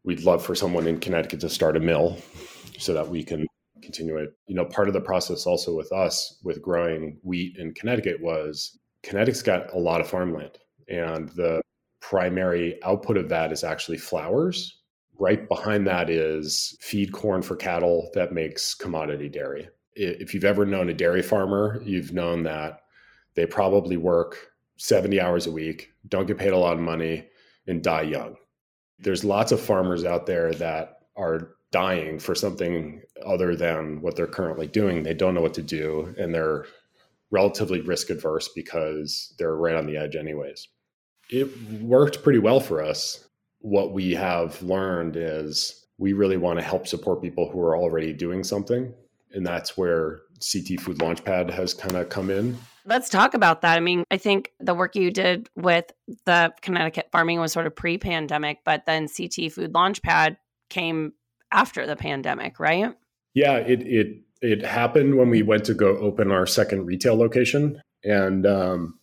We'd 0.03 0.23
love 0.23 0.45
for 0.45 0.55
someone 0.55 0.87
in 0.87 0.99
Connecticut 0.99 1.39
to 1.39 1.49
start 1.49 1.77
a 1.77 1.79
mill 1.79 2.17
so 2.77 2.93
that 2.93 3.07
we 3.07 3.23
can 3.23 3.47
continue 3.85 4.17
it. 4.17 4.35
You 4.47 4.55
know, 4.55 4.65
part 4.65 4.87
of 4.87 4.93
the 4.93 5.01
process 5.01 5.45
also 5.45 5.75
with 5.75 5.91
us 5.91 6.39
with 6.43 6.61
growing 6.61 7.17
wheat 7.23 7.57
in 7.57 7.73
Connecticut 7.73 8.21
was 8.21 8.77
Connecticut's 9.03 9.43
got 9.43 9.73
a 9.73 9.79
lot 9.79 10.01
of 10.01 10.07
farmland 10.09 10.57
and 10.87 11.29
the 11.29 11.61
primary 12.01 12.81
output 12.83 13.17
of 13.17 13.29
that 13.29 13.51
is 13.51 13.63
actually 13.63 13.97
flowers 13.97 14.81
Right 15.17 15.47
behind 15.47 15.87
that 15.87 16.09
is 16.09 16.77
feed 16.81 17.13
corn 17.13 17.41
for 17.41 17.55
cattle 17.55 18.09
that 18.13 18.33
makes 18.33 18.73
commodity 18.73 19.29
dairy. 19.29 19.69
If 19.95 20.33
you've 20.33 20.43
ever 20.43 20.65
known 20.65 20.89
a 20.89 20.93
dairy 20.93 21.21
farmer, 21.21 21.81
you've 21.85 22.11
known 22.11 22.43
that 22.43 22.81
they 23.35 23.45
probably 23.45 23.95
work 23.95 24.51
70 24.77 25.21
hours 25.21 25.47
a 25.47 25.51
week, 25.51 25.93
don't 26.09 26.25
get 26.25 26.37
paid 26.37 26.51
a 26.51 26.57
lot 26.57 26.73
of 26.73 26.81
money, 26.81 27.29
and 27.65 27.81
die 27.81 28.01
young. 28.01 28.35
There's 28.99 29.23
lots 29.23 29.53
of 29.53 29.61
farmers 29.61 30.03
out 30.03 30.25
there 30.25 30.53
that 30.55 30.99
are 31.15 31.54
dying 31.75 32.19
for 32.19 32.33
something 32.33 33.01
other 33.25 33.53
than 33.53 33.99
what 33.99 34.15
they're 34.15 34.27
currently 34.27 34.65
doing. 34.65 35.03
They 35.03 35.13
don't 35.13 35.33
know 35.33 35.41
what 35.41 35.55
to 35.55 35.61
do 35.61 36.15
and 36.17 36.33
they're 36.33 36.67
relatively 37.31 37.81
risk 37.81 38.09
adverse 38.09 38.49
because 38.55 39.33
they're 39.37 39.57
right 39.57 39.75
on 39.75 39.85
the 39.85 39.97
edge, 39.97 40.15
anyways. 40.15 40.69
It 41.29 41.49
worked 41.81 42.23
pretty 42.23 42.39
well 42.39 42.61
for 42.61 42.81
us. 42.81 43.27
What 43.59 43.91
we 43.91 44.13
have 44.13 44.63
learned 44.63 45.17
is 45.17 45.85
we 45.97 46.13
really 46.13 46.37
want 46.37 46.59
to 46.59 46.65
help 46.65 46.87
support 46.87 47.21
people 47.21 47.49
who 47.51 47.59
are 47.59 47.75
already 47.75 48.13
doing 48.13 48.45
something. 48.45 48.93
And 49.33 49.45
that's 49.45 49.75
where 49.75 50.21
CT 50.35 50.79
Food 50.79 50.99
Launchpad 50.99 51.49
has 51.49 51.73
kind 51.73 51.97
of 51.97 52.07
come 52.07 52.29
in. 52.29 52.57
Let's 52.85 53.09
talk 53.09 53.33
about 53.33 53.63
that. 53.63 53.75
I 53.75 53.81
mean, 53.81 54.05
I 54.09 54.15
think 54.17 54.53
the 54.61 54.73
work 54.73 54.95
you 54.95 55.11
did 55.11 55.49
with 55.57 55.91
the 56.25 56.53
Connecticut 56.61 57.09
farming 57.11 57.41
was 57.41 57.51
sort 57.51 57.67
of 57.67 57.75
pre 57.75 57.97
pandemic, 57.97 58.59
but 58.63 58.85
then 58.85 59.09
CT 59.09 59.51
Food 59.51 59.73
Launchpad 59.73 60.37
came 60.69 61.11
after 61.55 61.87
the 61.87 61.95
pandemic, 61.95 62.59
right? 62.59 62.93
Yeah, 63.33 63.57
it 63.57 63.81
it 63.81 64.17
it 64.41 64.63
happened 64.63 65.15
when 65.15 65.29
we 65.29 65.41
went 65.41 65.65
to 65.65 65.73
go 65.73 65.97
open 65.97 66.31
our 66.31 66.45
second 66.45 66.85
retail 66.85 67.15
location, 67.15 67.81
and 68.03 68.45
um, 68.45 68.99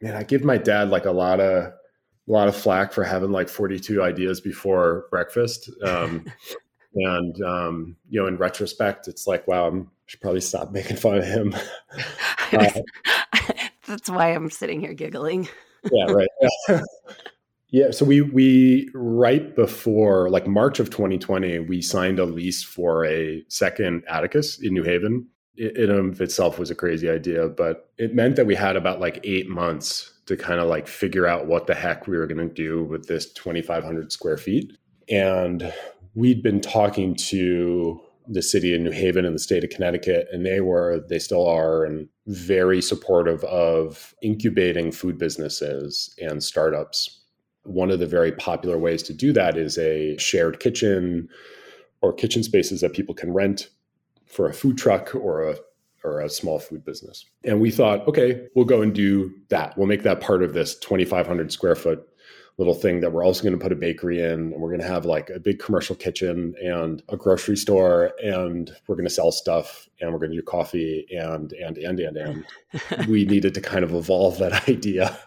man, 0.00 0.14
I 0.14 0.22
give 0.22 0.44
my 0.44 0.56
dad 0.56 0.88
like 0.88 1.04
a 1.04 1.10
lot 1.10 1.40
of 1.40 1.64
a 1.64 2.32
lot 2.32 2.48
of 2.48 2.56
flack 2.56 2.92
for 2.92 3.02
having 3.02 3.32
like 3.32 3.48
42 3.48 4.02
ideas 4.02 4.40
before 4.40 5.06
breakfast. 5.10 5.68
Um, 5.82 6.26
and 6.94 7.42
um, 7.42 7.96
you 8.08 8.20
know, 8.20 8.28
in 8.28 8.36
retrospect, 8.36 9.08
it's 9.08 9.26
like, 9.26 9.46
wow, 9.48 9.68
I 9.68 9.82
should 10.06 10.20
probably 10.20 10.40
stop 10.40 10.70
making 10.70 10.96
fun 10.96 11.18
of 11.18 11.24
him. 11.24 11.54
uh, 12.52 12.70
That's 13.86 14.08
why 14.08 14.28
I'm 14.28 14.50
sitting 14.50 14.80
here 14.80 14.94
giggling. 14.94 15.48
yeah, 15.90 16.04
right. 16.04 16.28
Yeah, 16.68 16.80
so 17.92 18.04
we 18.04 18.20
we 18.20 18.90
right 18.94 19.54
before 19.54 20.28
like 20.28 20.46
March 20.46 20.80
of 20.80 20.90
2020, 20.90 21.60
we 21.60 21.80
signed 21.80 22.18
a 22.18 22.24
lease 22.24 22.62
for 22.62 23.04
a 23.06 23.44
second 23.48 24.02
Atticus 24.08 24.60
in 24.60 24.74
New 24.74 24.82
Haven. 24.82 25.28
It, 25.56 25.76
it 25.76 25.90
of 25.90 26.20
itself 26.20 26.58
was 26.58 26.70
a 26.70 26.74
crazy 26.74 27.08
idea, 27.08 27.48
but 27.48 27.90
it 27.96 28.14
meant 28.14 28.36
that 28.36 28.46
we 28.46 28.54
had 28.54 28.76
about 28.76 29.00
like 29.00 29.20
eight 29.24 29.48
months 29.48 30.12
to 30.26 30.36
kind 30.36 30.60
of 30.60 30.68
like 30.68 30.88
figure 30.88 31.26
out 31.26 31.46
what 31.46 31.66
the 31.66 31.74
heck 31.74 32.06
we 32.06 32.16
were 32.16 32.26
going 32.26 32.48
to 32.48 32.54
do 32.54 32.84
with 32.84 33.06
this 33.06 33.32
2,500 33.32 34.12
square 34.12 34.36
feet. 34.36 34.72
And 35.08 35.72
we'd 36.14 36.42
been 36.42 36.60
talking 36.60 37.14
to 37.16 38.00
the 38.28 38.42
city 38.42 38.74
of 38.74 38.80
New 38.80 38.92
Haven 38.92 39.24
and 39.24 39.34
the 39.34 39.40
state 39.40 39.64
of 39.64 39.70
Connecticut, 39.70 40.28
and 40.30 40.46
they 40.46 40.60
were, 40.60 41.04
they 41.08 41.18
still 41.18 41.46
are, 41.48 41.84
and 41.84 42.08
very 42.28 42.80
supportive 42.80 43.42
of 43.44 44.14
incubating 44.22 44.92
food 44.92 45.18
businesses 45.18 46.14
and 46.20 46.42
startups 46.42 47.19
one 47.64 47.90
of 47.90 47.98
the 47.98 48.06
very 48.06 48.32
popular 48.32 48.78
ways 48.78 49.02
to 49.04 49.14
do 49.14 49.32
that 49.32 49.56
is 49.56 49.78
a 49.78 50.16
shared 50.18 50.60
kitchen 50.60 51.28
or 52.00 52.12
kitchen 52.12 52.42
spaces 52.42 52.80
that 52.80 52.92
people 52.92 53.14
can 53.14 53.32
rent 53.32 53.68
for 54.26 54.48
a 54.48 54.54
food 54.54 54.78
truck 54.78 55.14
or 55.14 55.42
a 55.42 55.56
or 56.02 56.20
a 56.20 56.30
small 56.30 56.58
food 56.58 56.82
business. 56.84 57.26
And 57.44 57.60
we 57.60 57.70
thought, 57.70 58.06
okay, 58.08 58.46
we'll 58.54 58.64
go 58.64 58.80
and 58.80 58.94
do 58.94 59.34
that. 59.50 59.76
We'll 59.76 59.86
make 59.86 60.02
that 60.04 60.20
part 60.20 60.42
of 60.42 60.54
this 60.54 60.78
2,500 60.78 61.52
square 61.52 61.74
foot 61.74 62.06
little 62.56 62.74
thing 62.74 63.00
that 63.00 63.12
we're 63.12 63.24
also 63.24 63.42
going 63.42 63.58
to 63.58 63.62
put 63.62 63.72
a 63.72 63.76
bakery 63.76 64.20
in 64.20 64.32
and 64.32 64.52
we're 64.52 64.68
going 64.68 64.80
to 64.80 64.86
have 64.86 65.06
like 65.06 65.30
a 65.30 65.40
big 65.40 65.58
commercial 65.58 65.96
kitchen 65.96 66.54
and 66.62 67.02
a 67.08 67.16
grocery 67.16 67.56
store 67.56 68.12
and 68.22 68.70
we're 68.86 68.96
going 68.96 69.08
to 69.08 69.12
sell 69.12 69.32
stuff 69.32 69.88
and 70.00 70.12
we're 70.12 70.18
going 70.18 70.30
to 70.30 70.36
do 70.36 70.42
coffee 70.42 71.06
and 71.10 71.52
and 71.52 71.78
and 71.78 71.98
and 72.00 72.18
and 72.18 73.06
we 73.08 73.24
needed 73.24 73.54
to 73.54 73.62
kind 73.62 73.82
of 73.82 73.94
evolve 73.94 74.36
that 74.38 74.68
idea 74.68 75.18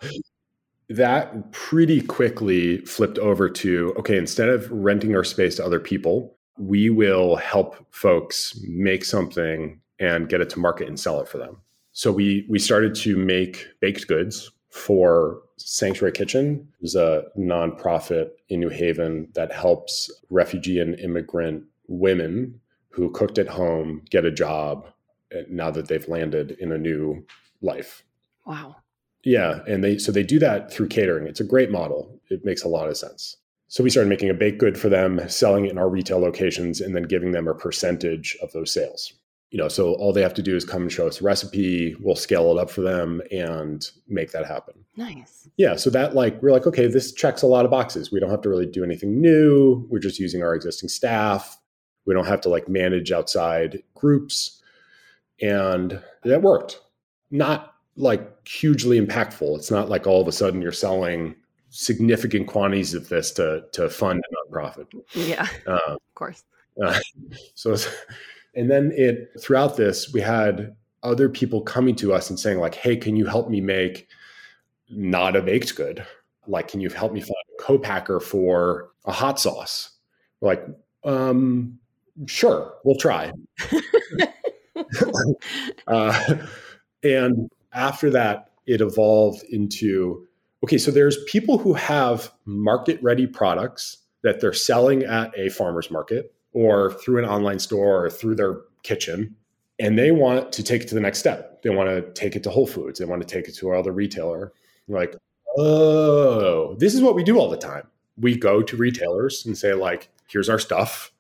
that 0.90 1.52
pretty 1.52 2.02
quickly 2.02 2.80
flipped 2.80 3.18
over 3.18 3.50
to 3.50 3.94
okay, 3.98 4.18
instead 4.18 4.50
of 4.50 4.70
renting 4.72 5.16
our 5.16 5.24
space 5.24 5.56
to 5.56 5.66
other 5.66 5.80
people, 5.80 6.36
we 6.58 6.90
will 6.90 7.36
help 7.38 7.76
folks 7.92 8.60
make 8.68 9.06
something 9.06 9.80
and 10.00 10.30
get 10.30 10.42
it 10.42 10.50
to 10.52 10.60
market 10.60 10.88
and 10.88 11.00
sell 11.00 11.20
it 11.20 11.28
for 11.28 11.38
them. 11.38 11.58
So 11.94 12.12
we 12.12 12.46
we 12.50 12.60
started 12.60 12.96
to 12.96 13.18
make 13.18 13.68
baked 13.80 14.08
goods 14.08 14.52
for 14.70 15.42
Sanctuary 15.58 16.12
Kitchen, 16.12 16.68
is 16.82 16.96
a 16.96 17.26
nonprofit 17.38 18.32
in 18.50 18.60
New 18.60 18.70
Haven 18.70 19.28
that 19.34 19.52
helps 19.52 20.10
refugee 20.30 20.80
and 20.80 21.00
immigrant 21.00 21.64
women 21.88 22.60
who 22.90 23.12
cooked 23.12 23.38
at 23.38 23.48
home 23.48 24.04
get 24.10 24.26
a 24.26 24.32
job 24.32 24.88
eh, 25.32 25.44
now 25.50 25.70
that 25.72 25.88
they've 25.88 26.08
landed 26.08 26.58
in 26.60 26.72
a 26.72 26.78
new 26.78 27.26
life. 27.62 28.04
Wow. 28.46 28.78
Yeah, 29.24 29.60
and 29.68 29.84
they 29.84 29.98
so 29.98 30.12
they 30.12 30.24
do 30.24 30.40
that 30.40 30.72
through 30.72 30.90
catering. 30.90 31.28
It's 31.28 31.40
a 31.40 31.46
great 31.46 31.72
model. 31.72 32.20
It 32.30 32.44
makes 32.44 32.64
a 32.64 32.68
lot 32.68 32.90
of 32.90 32.98
sense. 32.98 33.38
So 33.68 33.84
we 33.84 33.90
started 33.90 34.10
making 34.10 34.30
a 34.30 34.36
baked 34.36 34.60
good 34.60 34.78
for 34.78 34.90
them, 34.90 35.20
selling 35.28 35.66
it 35.66 35.72
in 35.72 35.78
our 35.78 35.90
retail 35.90 36.20
locations, 36.20 36.80
and 36.80 36.96
then 36.96 37.04
giving 37.04 37.32
them 37.32 37.48
a 37.48 37.56
percentage 37.56 38.38
of 38.42 38.52
those 38.52 38.72
sales. 38.72 39.14
You 39.50 39.60
know, 39.60 39.68
so 39.68 39.94
all 39.96 40.14
they 40.14 40.22
have 40.22 40.34
to 40.34 40.42
do 40.42 40.56
is 40.56 40.66
come 40.66 40.82
and 40.82 40.92
show 40.92 41.08
us 41.08 41.22
a 41.22 41.24
recipe. 41.24 41.96
We'll 42.00 42.16
scale 42.16 42.52
it 42.52 42.60
up 42.60 42.72
for 42.72 42.82
them 42.82 43.22
and 43.32 43.88
make 44.08 44.32
that 44.32 44.46
happen. 44.46 44.84
Nice. 44.98 45.48
Yeah. 45.58 45.76
So 45.76 45.90
that 45.92 46.16
like 46.16 46.42
we're 46.42 46.52
like, 46.52 46.68
okay, 46.68 46.88
this 46.88 47.14
checks 47.14 47.44
a 47.44 47.48
lot 47.48 47.66
of 47.66 47.72
boxes. 47.72 48.12
We 48.12 48.20
don't 48.20 48.32
have 48.32 48.42
to 48.42 48.50
really 48.50 48.66
do 48.66 48.84
anything 48.84 49.22
new. 49.22 49.88
We're 49.90 50.00
just 50.00 50.20
using 50.20 50.42
our 50.42 50.56
existing 50.56 50.90
staff. 50.90 51.60
We 52.06 52.14
don't 52.14 52.28
have 52.28 52.42
to 52.42 52.50
like 52.50 52.68
manage 52.68 53.12
outside 53.12 53.84
groups. 53.94 54.62
And 55.42 56.02
that 56.24 56.42
worked. 56.42 56.80
Not 57.32 57.73
like 57.96 58.48
hugely 58.48 59.00
impactful. 59.00 59.58
It's 59.58 59.72
not 59.72 59.90
like 59.90 60.08
all 60.08 60.22
of 60.22 60.28
a 60.28 60.32
sudden 60.32 60.62
you're 60.62 60.72
selling 60.72 61.36
significant 61.70 62.48
quantities 62.48 62.94
of 62.94 63.10
this 63.10 63.32
to 63.32 63.66
to 63.74 63.90
fund 63.90 64.24
a 64.24 64.52
nonprofit. 64.52 64.88
Yeah, 65.14 65.48
uh, 65.68 65.80
of 65.88 66.16
course. 66.16 66.44
Uh, 66.82 67.00
so, 67.56 67.76
and 68.56 68.70
then 68.70 68.92
it 68.96 69.32
throughout 69.40 69.78
this, 69.78 70.12
we 70.14 70.22
had 70.22 70.76
other 71.04 71.30
people 71.30 71.62
coming 71.62 71.96
to 71.96 72.14
us 72.14 72.30
and 72.30 72.40
saying 72.40 72.60
like, 72.60 72.76
"Hey, 72.76 72.96
can 72.98 73.16
you 73.16 73.26
help 73.26 73.50
me 73.50 73.62
make 73.62 74.08
not 74.90 75.36
a 75.36 75.42
baked 75.42 75.76
good? 75.76 76.06
Like, 76.48 76.68
can 76.68 76.82
you 76.82 76.90
help 76.90 77.14
me 77.14 77.22
find 77.22 77.32
a 77.60 77.64
co-packer 77.64 78.20
for 78.20 78.90
a 79.06 79.12
hot 79.12 79.40
sauce?" 79.40 79.92
We're 80.42 80.50
like, 80.50 80.66
um, 81.06 81.80
sure, 82.26 82.74
we'll 82.84 82.98
try. 82.98 83.32
uh, 85.88 86.36
and 87.04 87.50
after 87.74 88.10
that, 88.12 88.50
it 88.66 88.82
evolved 88.82 89.44
into 89.50 90.28
okay, 90.64 90.78
so 90.78 90.92
there's 90.92 91.22
people 91.26 91.58
who 91.58 91.74
have 91.74 92.32
market 92.46 93.02
ready 93.04 93.28
products 93.28 93.98
that 94.24 94.40
they're 94.40 94.54
selling 94.54 95.04
at 95.04 95.38
a 95.38 95.50
farmer's 95.50 95.92
market 95.92 96.34
or 96.54 96.94
through 96.94 97.20
an 97.20 97.26
online 97.26 97.60
store 97.60 98.06
or 98.06 98.10
through 98.10 98.36
their 98.36 98.62
kitchen. 98.84 99.36
And 99.80 100.00
they 100.00 100.12
want 100.12 100.54
to 100.54 100.64
take 100.64 100.84
it 100.84 100.88
to 100.90 100.96
the 100.96 101.02
next 101.02 101.20
step. 101.20 101.62
They 101.64 101.70
want 101.70 101.90
to 101.90 102.02
take 102.14 102.36
it 102.36 102.44
to 102.44 102.50
Whole 102.50 102.68
Foods. 102.68 103.00
They 103.00 103.06
want 103.06 103.22
to 103.22 103.28
take 103.28 103.50
it 103.50 103.56
to 103.56 103.72
another 103.74 103.92
retailer. 103.92 104.54
Like, 104.88 105.16
oh, 105.58 106.76
this 106.76 106.94
is 106.94 107.02
what 107.02 107.16
we 107.16 107.24
do 107.24 107.38
all 107.38 107.50
the 107.50 107.58
time. 107.58 107.88
We 108.18 108.38
go 108.38 108.62
to 108.62 108.78
retailers 108.78 109.46
and 109.46 109.58
say, 109.58 109.74
like, 109.74 110.10
here's 110.28 110.48
our 110.48 110.60
stuff. 110.60 111.12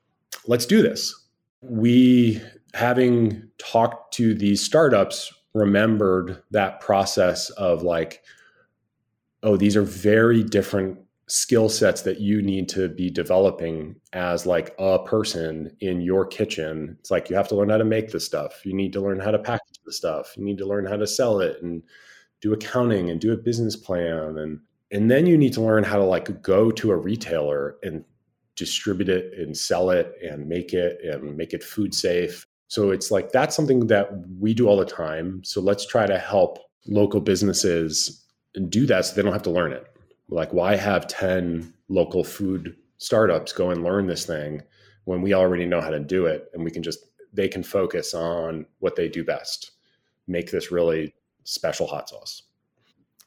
Let's 0.47 0.65
do 0.65 0.81
this. 0.81 1.13
We, 1.61 2.41
having 2.73 3.49
talked 3.57 4.13
to 4.15 4.33
these 4.33 4.61
startups, 4.61 5.33
remembered 5.53 6.41
that 6.51 6.79
process 6.79 7.49
of 7.51 7.83
like, 7.83 8.23
oh, 9.43 9.57
these 9.57 9.75
are 9.75 9.83
very 9.83 10.43
different 10.43 10.99
skill 11.27 11.69
sets 11.69 12.01
that 12.01 12.19
you 12.19 12.41
need 12.41 12.67
to 12.69 12.89
be 12.89 13.09
developing 13.09 13.95
as 14.11 14.45
like 14.45 14.75
a 14.77 14.99
person 14.99 15.75
in 15.79 16.01
your 16.01 16.25
kitchen. 16.25 16.97
It's 16.99 17.11
like 17.11 17.29
you 17.29 17.35
have 17.35 17.47
to 17.49 17.55
learn 17.55 17.69
how 17.69 17.77
to 17.77 17.85
make 17.85 18.11
the 18.11 18.19
stuff. 18.19 18.65
You 18.65 18.73
need 18.73 18.93
to 18.93 19.01
learn 19.01 19.19
how 19.19 19.31
to 19.31 19.39
package 19.39 19.79
the 19.85 19.93
stuff. 19.93 20.35
You 20.37 20.43
need 20.43 20.57
to 20.57 20.65
learn 20.65 20.85
how 20.85 20.97
to 20.97 21.07
sell 21.07 21.39
it 21.39 21.61
and 21.61 21.81
do 22.41 22.53
accounting 22.53 23.09
and 23.09 23.21
do 23.21 23.31
a 23.31 23.37
business 23.37 23.75
plan 23.75 24.37
and 24.37 24.59
and 24.91 25.09
then 25.09 25.25
you 25.25 25.37
need 25.37 25.53
to 25.53 25.61
learn 25.61 25.83
how 25.83 25.97
to 25.97 26.03
like 26.03 26.41
go 26.43 26.69
to 26.69 26.91
a 26.91 26.97
retailer 26.97 27.77
and 27.81 28.03
distribute 28.55 29.09
it 29.09 29.33
and 29.39 29.57
sell 29.57 29.89
it 29.89 30.13
and 30.21 30.47
make 30.47 30.73
it 30.73 30.99
and 31.03 31.35
make 31.35 31.53
it 31.53 31.63
food 31.63 31.95
safe 31.95 32.45
so 32.73 32.89
it's 32.89 33.11
like 33.11 33.31
that's 33.31 33.55
something 33.55 33.85
that 33.85 34.09
we 34.39 34.55
do 34.55 34.67
all 34.67 34.77
the 34.77 34.83
time. 34.83 35.43
So 35.43 35.61
let's 35.61 35.85
try 35.85 36.07
to 36.07 36.17
help 36.17 36.57
local 36.87 37.21
businesses 37.21 38.25
do 38.67 38.87
that 38.87 39.05
so 39.05 39.13
they 39.13 39.21
don't 39.21 39.31
have 39.31 39.43
to 39.43 39.51
learn 39.51 39.73
it. 39.73 39.85
Like, 40.27 40.51
why 40.53 40.75
have 40.75 41.07
10 41.07 41.71
local 41.89 42.23
food 42.23 42.75
startups 42.97 43.53
go 43.53 43.69
and 43.69 43.83
learn 43.83 44.07
this 44.07 44.25
thing 44.25 44.63
when 45.03 45.21
we 45.21 45.35
already 45.35 45.67
know 45.67 45.81
how 45.81 45.91
to 45.91 45.99
do 45.99 46.25
it 46.25 46.49
and 46.55 46.63
we 46.63 46.71
can 46.71 46.81
just, 46.81 47.05
they 47.31 47.47
can 47.47 47.61
focus 47.61 48.15
on 48.15 48.65
what 48.79 48.95
they 48.95 49.07
do 49.07 49.23
best, 49.23 49.73
make 50.25 50.49
this 50.49 50.71
really 50.71 51.13
special 51.43 51.85
hot 51.85 52.09
sauce. 52.09 52.41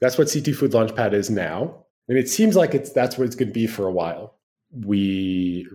That's 0.01 0.19
what 0.19 0.29
CT 0.29 0.57
Food 0.57 0.73
Launchpad 0.73 1.13
is 1.13 1.31
now. 1.31 1.85
And 2.09 2.19
it 2.19 2.29
seems 2.29 2.57
like 2.57 2.75
it's 2.75 2.91
that's 2.91 3.17
what 3.17 3.29
it's 3.29 3.37
going 3.37 3.51
to 3.51 3.55
be 3.55 3.69
for 3.69 3.87
a 3.87 3.93
while. 3.93 4.39
We, 4.73 5.69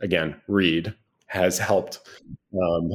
again, 0.00 0.40
Reed 0.48 0.92
has 1.26 1.60
helped. 1.60 2.00
Um, 2.60 2.90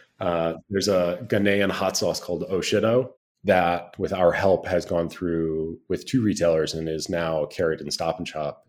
uh, 0.20 0.54
there's 0.70 0.88
a 0.88 1.24
Ghanaian 1.28 1.70
hot 1.70 1.96
sauce 1.96 2.20
called 2.20 2.48
Oshido 2.50 3.10
that, 3.44 3.98
with 3.98 4.12
our 4.12 4.32
help, 4.32 4.66
has 4.66 4.84
gone 4.84 5.08
through 5.08 5.78
with 5.88 6.06
two 6.06 6.22
retailers 6.22 6.74
and 6.74 6.88
is 6.88 7.08
now 7.08 7.46
carried 7.46 7.80
in 7.80 7.90
Stop 7.90 8.18
and 8.18 8.26
Shop. 8.26 8.66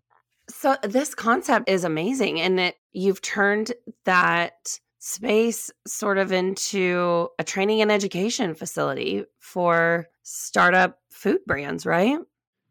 So 0.49 0.75
this 0.83 1.13
concept 1.13 1.69
is 1.69 1.83
amazing 1.83 2.41
and 2.41 2.59
it 2.59 2.75
you've 2.91 3.21
turned 3.21 3.71
that 4.05 4.79
space 4.99 5.71
sort 5.87 6.17
of 6.17 6.31
into 6.31 7.29
a 7.37 7.43
training 7.43 7.81
and 7.81 7.91
education 7.91 8.55
facility 8.55 9.25
for 9.37 10.07
startup 10.23 10.99
food 11.09 11.39
brands, 11.45 11.85
right? 11.85 12.19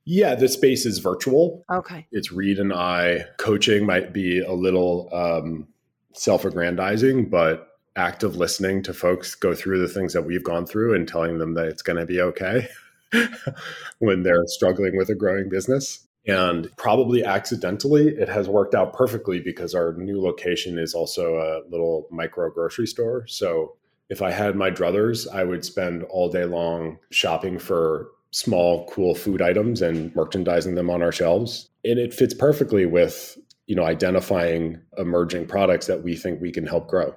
Yeah, 0.05 0.35
the 0.35 0.49
space 0.49 0.87
is 0.87 0.99
virtual. 0.99 1.64
Okay. 1.71 2.07
It's 2.12 2.33
Reed 2.33 2.59
and 2.59 2.73
I. 2.73 3.27
Coaching 3.38 3.85
might 3.85 4.12
be 4.12 4.40
a 4.40 4.53
little 4.53 5.09
um, 5.12 5.68
self 6.14 6.44
aggrandizing, 6.44 7.29
but 7.29 7.68
active 7.97 8.37
listening 8.37 8.83
to 8.85 8.94
folks 8.94 9.35
go 9.35 9.55
through 9.55 9.81
the 9.81 9.92
things 9.92 10.12
that 10.12 10.23
we've 10.23 10.44
gone 10.44 10.66
through 10.66 10.94
and 10.94 11.09
telling 11.09 11.38
them 11.38 11.55
that 11.55 11.66
it's 11.66 11.83
going 11.83 11.99
to 11.99 12.07
be 12.07 12.21
okay 12.21 12.68
when 13.99 14.23
they're 14.23 14.47
struggling 14.47 14.97
with 14.97 15.09
a 15.09 15.14
growing 15.14 15.49
business. 15.49 16.07
And 16.27 16.68
probably 16.77 17.25
accidentally, 17.25 18.09
it 18.09 18.29
has 18.29 18.49
worked 18.49 18.75
out 18.75 18.92
perfectly 18.92 19.40
because 19.40 19.75
our 19.75 19.94
new 19.94 20.21
location 20.21 20.79
is 20.79 20.94
also 20.94 21.37
a 21.37 21.68
little 21.71 22.07
micro 22.11 22.51
grocery 22.51 22.87
store. 22.87 23.27
So 23.27 23.77
if 24.11 24.21
I 24.23 24.31
had 24.31 24.55
my 24.55 24.71
druthers, 24.71 25.27
I 25.33 25.44
would 25.44 25.64
spend 25.64 26.03
all 26.05 26.29
day 26.29 26.44
long 26.44 26.99
shopping 27.11 27.59
for 27.59 28.09
small, 28.31 28.87
cool 28.90 29.14
food 29.14 29.40
items 29.40 29.81
and 29.81 30.14
merchandising 30.14 30.75
them 30.75 30.90
on 30.90 31.03
our 31.03 31.12
shelves. 31.12 31.71
And 31.85 31.99
it 31.99 32.12
fits 32.12 32.35
perfectly 32.35 32.85
with, 32.85 33.38
you 33.68 33.76
know, 33.76 33.85
identifying 33.85 34.81
emerging 34.96 35.46
products 35.46 35.87
that 35.87 36.02
we 36.02 36.16
think 36.16 36.40
we 36.40 36.50
can 36.50 36.66
help 36.66 36.88
grow. 36.88 37.14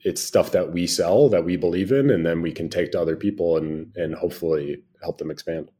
It's 0.00 0.22
stuff 0.22 0.50
that 0.52 0.72
we 0.72 0.86
sell 0.86 1.28
that 1.28 1.44
we 1.44 1.56
believe 1.56 1.92
in, 1.92 2.08
and 2.10 2.24
then 2.24 2.40
we 2.40 2.52
can 2.52 2.70
take 2.70 2.92
to 2.92 3.00
other 3.00 3.16
people 3.16 3.58
and 3.58 3.94
and 3.94 4.14
hopefully 4.14 4.82
help 5.02 5.18
them 5.18 5.30
expand. 5.30 5.70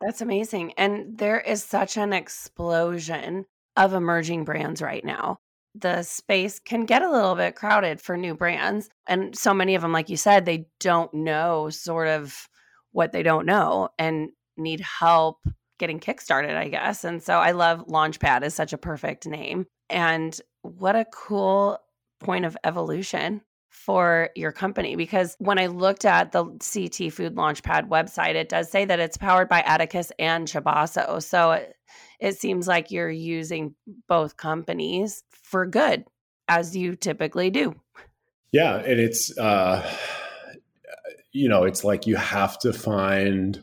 That's 0.00 0.20
amazing. 0.20 0.72
And 0.78 1.18
there 1.18 1.40
is 1.40 1.64
such 1.64 1.96
an 1.96 2.12
explosion 2.12 3.46
of 3.76 3.94
emerging 3.94 4.44
brands 4.44 4.80
right 4.80 5.04
now. 5.04 5.38
The 5.74 6.04
space 6.04 6.60
can 6.60 6.84
get 6.84 7.02
a 7.02 7.10
little 7.10 7.34
bit 7.34 7.56
crowded 7.56 8.00
for 8.00 8.16
new 8.16 8.36
brands. 8.36 8.88
And 9.08 9.36
so 9.36 9.52
many 9.52 9.74
of 9.74 9.82
them, 9.82 9.92
like 9.92 10.08
you 10.08 10.16
said, 10.16 10.44
they 10.44 10.68
don't 10.78 11.12
know 11.12 11.68
sort 11.70 12.06
of 12.06 12.48
what 12.92 13.10
they 13.10 13.24
don't 13.24 13.46
know 13.46 13.88
and 13.98 14.28
need 14.56 14.80
help 14.80 15.38
getting 15.78 16.00
kickstarted, 16.00 16.56
I 16.56 16.68
guess. 16.68 17.04
And 17.04 17.22
so 17.22 17.38
I 17.38 17.52
love 17.52 17.86
Launchpad 17.86 18.44
is 18.44 18.54
such 18.54 18.72
a 18.72 18.78
perfect 18.78 19.26
name. 19.26 19.66
And 19.90 20.38
what 20.62 20.96
a 20.96 21.06
cool 21.12 21.78
point 22.20 22.44
of 22.44 22.56
evolution 22.64 23.42
for 23.68 24.30
your 24.36 24.52
company 24.52 24.94
because 24.94 25.34
when 25.40 25.58
I 25.58 25.66
looked 25.66 26.04
at 26.04 26.30
the 26.30 26.44
CT 26.44 27.12
Food 27.12 27.34
Launchpad 27.34 27.88
website, 27.88 28.34
it 28.34 28.48
does 28.48 28.70
say 28.70 28.84
that 28.84 29.00
it's 29.00 29.16
powered 29.16 29.48
by 29.48 29.60
Atticus 29.62 30.12
and 30.18 30.46
Chabaso. 30.46 31.20
So 31.22 31.52
it, 31.52 31.76
it 32.20 32.38
seems 32.38 32.68
like 32.68 32.90
you're 32.90 33.10
using 33.10 33.74
both 34.08 34.36
companies 34.36 35.24
for 35.42 35.66
good, 35.66 36.04
as 36.48 36.76
you 36.76 36.94
typically 36.94 37.50
do. 37.50 37.74
Yeah, 38.52 38.76
and 38.76 39.00
it's 39.00 39.36
uh, 39.36 39.84
you 41.32 41.48
know, 41.48 41.64
it's 41.64 41.82
like 41.82 42.06
you 42.06 42.14
have 42.14 42.58
to 42.60 42.72
find 42.72 43.62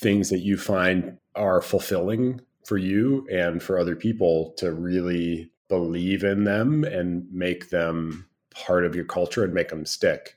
things 0.00 0.30
that 0.30 0.40
you 0.40 0.56
find 0.56 1.18
are 1.34 1.60
fulfilling 1.60 2.40
for 2.64 2.78
you 2.78 3.26
and 3.30 3.62
for 3.62 3.78
other 3.78 3.96
people 3.96 4.52
to 4.56 4.72
really 4.72 5.50
believe 5.68 6.24
in 6.24 6.44
them 6.44 6.84
and 6.84 7.26
make 7.32 7.70
them 7.70 8.26
part 8.50 8.84
of 8.84 8.94
your 8.94 9.04
culture 9.04 9.44
and 9.44 9.54
make 9.54 9.68
them 9.68 9.86
stick. 9.86 10.36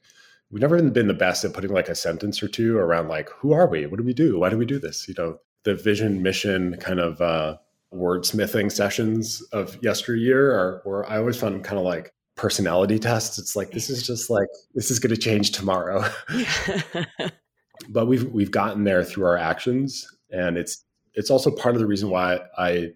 We've 0.51 0.61
never 0.61 0.81
been 0.89 1.07
the 1.07 1.13
best 1.13 1.43
at 1.43 1.53
putting 1.53 1.71
like 1.71 1.89
a 1.89 1.95
sentence 1.95 2.43
or 2.43 2.47
two 2.47 2.77
around 2.77 3.07
like, 3.07 3.29
who 3.29 3.53
are 3.53 3.67
we? 3.67 3.87
What 3.87 3.97
do 3.97 4.03
we 4.03 4.13
do? 4.13 4.39
Why 4.39 4.49
do 4.49 4.57
we 4.57 4.65
do 4.65 4.79
this? 4.79 5.07
You 5.07 5.15
know, 5.17 5.39
the 5.63 5.73
vision, 5.73 6.21
mission 6.21 6.77
kind 6.77 6.99
of 6.99 7.19
uh, 7.21 7.57
wordsmithing 7.93 8.71
sessions 8.71 9.41
of 9.51 9.77
yesteryear 9.81 10.51
are 10.51 10.81
where 10.83 11.09
I 11.09 11.17
always 11.17 11.37
found 11.37 11.63
kind 11.63 11.79
of 11.79 11.85
like 11.85 12.13
personality 12.35 12.99
tests. 12.99 13.39
It's 13.39 13.55
like, 13.55 13.71
this 13.71 13.89
is 13.89 14.05
just 14.05 14.29
like, 14.29 14.47
this 14.75 14.91
is 14.91 14.99
going 14.99 15.15
to 15.15 15.19
change 15.19 15.51
tomorrow. 15.51 16.07
but 17.89 18.07
we've, 18.07 18.25
we've 18.31 18.51
gotten 18.51 18.83
there 18.83 19.03
through 19.03 19.25
our 19.25 19.37
actions. 19.37 20.07
And 20.31 20.57
it's, 20.57 20.83
it's 21.13 21.29
also 21.29 21.51
part 21.51 21.75
of 21.75 21.81
the 21.81 21.87
reason 21.87 22.09
why 22.09 22.39
I 22.57 22.91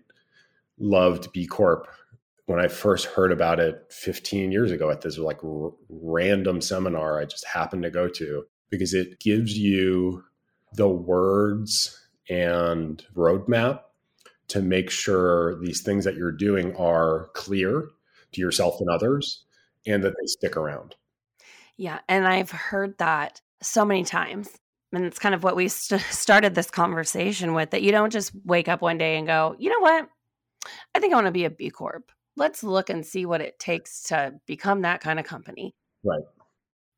loved 0.80 1.32
B 1.32 1.46
Corp 1.46 1.88
when 2.46 2.60
I 2.60 2.68
first 2.68 3.06
heard 3.06 3.32
about 3.32 3.60
it 3.60 3.86
15 3.92 4.52
years 4.52 4.72
ago 4.72 4.90
at 4.90 5.02
this 5.02 5.18
like 5.18 5.44
r- 5.44 5.74
random 5.90 6.62
seminar 6.62 7.20
I 7.20 7.26
just 7.26 7.46
happened 7.46 7.84
to 7.84 7.92
go 7.92 8.08
to 8.08 8.46
because 8.70 8.94
it 8.94 9.20
gives 9.20 9.58
you 9.58 10.24
the 10.74 10.88
words 10.88 12.08
and 12.30 13.04
roadmap 13.16 13.82
to 14.50 14.62
make 14.62 14.90
sure 14.90 15.60
these 15.60 15.82
things 15.82 16.06
that 16.06 16.16
you're 16.16 16.32
doing 16.32 16.76
are 16.76 17.30
clear 17.34 17.90
to 18.32 18.42
yourself 18.42 18.80
and 18.80 18.90
others 18.90 19.44
and 19.86 20.04
that 20.04 20.14
they 20.20 20.26
stick 20.26 20.56
around. 20.56 20.96
Yeah. 21.76 22.00
And 22.08 22.28
I've 22.28 22.52
heard 22.52 22.98
that 22.98 23.42
so 23.62 23.86
many 23.86 24.04
times. 24.04 24.50
And 24.94 25.06
it's 25.06 25.20
kind 25.20 25.36
of 25.36 25.44
what 25.44 25.56
we 25.56 25.68
st- 25.68 26.02
started 26.10 26.56
this 26.56 26.72
conversation 26.72 27.54
with 27.54 27.72
that 27.72 27.82
you 27.82 27.92
don't 27.92 28.12
just 28.12 28.32
wake 28.46 28.68
up 28.68 28.82
one 28.82 28.98
day 28.98 29.18
and 29.18 29.28
go, 29.28 29.56
you 29.60 29.70
know 29.70 29.80
what? 29.80 30.08
I 30.96 31.00
think 31.00 31.14
I 31.14 31.16
want 31.16 31.28
to 31.28 31.32
be 31.32 31.46
a 31.46 31.50
B 31.50 31.70
Corp 31.70 32.12
let's 32.38 32.64
look 32.64 32.90
and 32.90 33.06
see 33.06 33.26
what 33.26 33.42
it 33.42 33.60
takes 33.60 34.04
to 34.04 34.34
become 34.46 34.84
that 34.84 35.02
kind 35.02 35.20
of 35.20 35.26
company. 35.26 35.74
Right. 36.04 36.24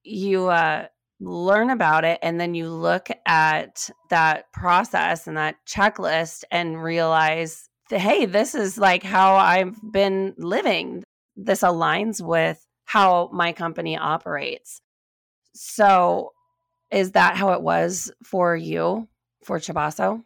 You 0.03 0.49
uh, 0.49 0.87
learn 1.19 1.69
about 1.69 2.03
it 2.03 2.19
and 2.21 2.39
then 2.39 2.53
you 2.53 2.69
look 2.69 3.07
at 3.25 3.89
that 4.09 4.51
process 4.51 5.25
and 5.25 5.37
that 5.37 5.55
checklist 5.65 6.43
and 6.51 6.83
realize 6.83 7.69
that, 7.89 7.99
hey, 7.99 8.25
this 8.25 8.53
is 8.53 8.77
like 8.77 9.01
how 9.01 9.35
I've 9.35 9.79
been 9.91 10.35
living. 10.37 11.03
This 11.35 11.61
aligns 11.61 12.21
with 12.21 12.63
how 12.85 13.29
my 13.31 13.53
company 13.53 13.97
operates. 13.97 14.81
So, 15.55 16.33
is 16.91 17.11
that 17.11 17.35
how 17.35 17.53
it 17.53 17.61
was 17.61 18.11
for 18.23 18.55
you 18.55 19.07
for 19.43 19.59
Chabaso? 19.59 20.23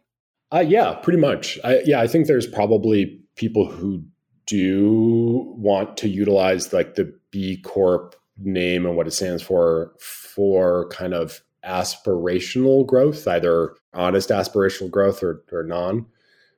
Uh, 0.52 0.64
yeah, 0.66 0.94
pretty 0.94 1.18
much. 1.18 1.58
I, 1.64 1.80
yeah, 1.84 2.00
I 2.00 2.06
think 2.06 2.26
there's 2.26 2.46
probably 2.46 3.20
people 3.36 3.66
who 3.66 4.04
do 4.46 5.54
want 5.56 5.96
to 5.98 6.08
utilize 6.08 6.72
like 6.72 6.94
the 6.94 7.12
B 7.30 7.56
Corp 7.56 8.14
name 8.38 8.86
and 8.86 8.96
what 8.96 9.06
it 9.06 9.12
stands 9.12 9.42
for 9.42 9.94
for 9.98 10.88
kind 10.88 11.14
of 11.14 11.42
aspirational 11.64 12.86
growth, 12.86 13.26
either 13.26 13.74
honest 13.94 14.28
aspirational 14.28 14.90
growth 14.90 15.22
or, 15.22 15.42
or 15.50 15.62
non. 15.62 16.06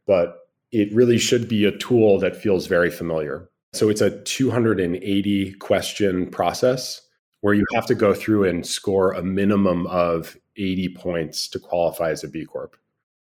But 0.07 0.37
it 0.73 0.93
really 0.95 1.19
should 1.19 1.49
be 1.49 1.65
a 1.65 1.77
tool 1.77 2.19
that 2.19 2.37
feels 2.37 2.67
very 2.67 2.91
familiar. 2.91 3.49
So 3.73 3.89
it's 3.89 4.01
a 4.01 4.23
280 4.23 5.53
question 5.55 6.31
process 6.31 7.03
where 7.47 7.55
you 7.55 7.65
have 7.75 7.87
to 7.87 7.95
go 7.95 8.13
through 8.13 8.45
and 8.45 8.67
score 8.67 9.13
a 9.13 9.23
minimum 9.23 9.87
of 9.87 10.37
80 10.57 10.95
points 10.97 11.49
to 11.49 11.61
qualify 11.61 12.11
as 12.11 12.25
a 12.25 12.29
B 12.29 12.45
Corp 12.45 12.77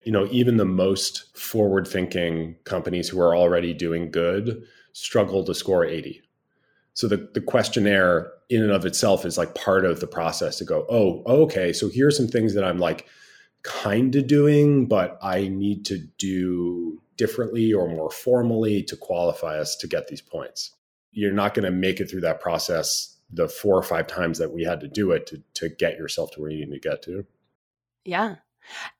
you 0.03 0.11
know, 0.11 0.27
even 0.31 0.57
the 0.57 0.65
most 0.65 1.37
forward 1.37 1.87
thinking 1.87 2.55
companies 2.63 3.09
who 3.09 3.19
are 3.19 3.35
already 3.35 3.73
doing 3.73 4.11
good 4.11 4.63
struggle 4.93 5.43
to 5.43 5.53
score 5.53 5.85
80. 5.85 6.21
So 6.93 7.07
the, 7.07 7.29
the 7.33 7.41
questionnaire 7.41 8.31
in 8.49 8.63
and 8.63 8.71
of 8.71 8.85
itself 8.85 9.25
is 9.25 9.37
like 9.37 9.55
part 9.55 9.85
of 9.85 9.99
the 9.99 10.07
process 10.07 10.57
to 10.57 10.65
go, 10.65 10.85
oh, 10.89 11.21
okay, 11.43 11.73
so 11.73 11.89
here's 11.89 12.17
some 12.17 12.27
things 12.27 12.53
that 12.55 12.63
I'm 12.63 12.79
like 12.79 13.05
kind 13.63 14.15
of 14.15 14.27
doing, 14.27 14.87
but 14.87 15.17
I 15.21 15.47
need 15.47 15.85
to 15.85 15.99
do 16.17 17.01
differently 17.17 17.73
or 17.73 17.87
more 17.87 18.09
formally 18.09 18.81
to 18.83 18.95
qualify 18.95 19.59
us 19.59 19.75
to 19.77 19.87
get 19.87 20.07
these 20.07 20.21
points. 20.21 20.71
You're 21.11 21.33
not 21.33 21.53
going 21.53 21.65
to 21.65 21.71
make 21.71 21.99
it 21.99 22.09
through 22.09 22.21
that 22.21 22.41
process 22.41 23.18
the 23.31 23.47
four 23.47 23.75
or 23.75 23.83
five 23.83 24.07
times 24.07 24.39
that 24.39 24.51
we 24.51 24.63
had 24.63 24.79
to 24.81 24.87
do 24.87 25.11
it 25.11 25.27
to, 25.27 25.41
to 25.55 25.69
get 25.69 25.97
yourself 25.97 26.31
to 26.31 26.41
where 26.41 26.49
you 26.49 26.65
need 26.65 26.81
to 26.81 26.89
get 26.89 27.01
to. 27.03 27.25
Yeah. 28.05 28.35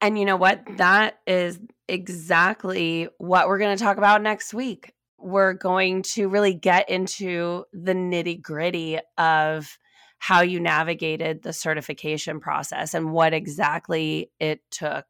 And 0.02 0.18
you 0.18 0.26
know 0.26 0.38
what? 0.38 0.64
That 0.78 1.20
is 1.26 1.60
exactly 1.88 3.08
what 3.18 3.48
we're 3.48 3.58
going 3.58 3.76
to 3.76 3.84
talk 3.84 3.98
about 3.98 4.22
next 4.22 4.54
week. 4.54 4.94
We're 5.18 5.54
going 5.54 6.04
to 6.14 6.30
really 6.30 6.54
get 6.54 6.90
into 6.90 7.66
the 7.74 7.94
nitty 7.94 8.42
gritty 8.42 9.00
of 9.18 9.78
how 10.18 10.42
you 10.42 10.60
navigated 10.60 11.44
the 11.44 11.54
certification 11.54 12.40
process 12.40 12.94
and 12.94 13.12
what 13.12 13.34
exactly 13.34 14.32
it 14.40 14.62
took 14.70 15.06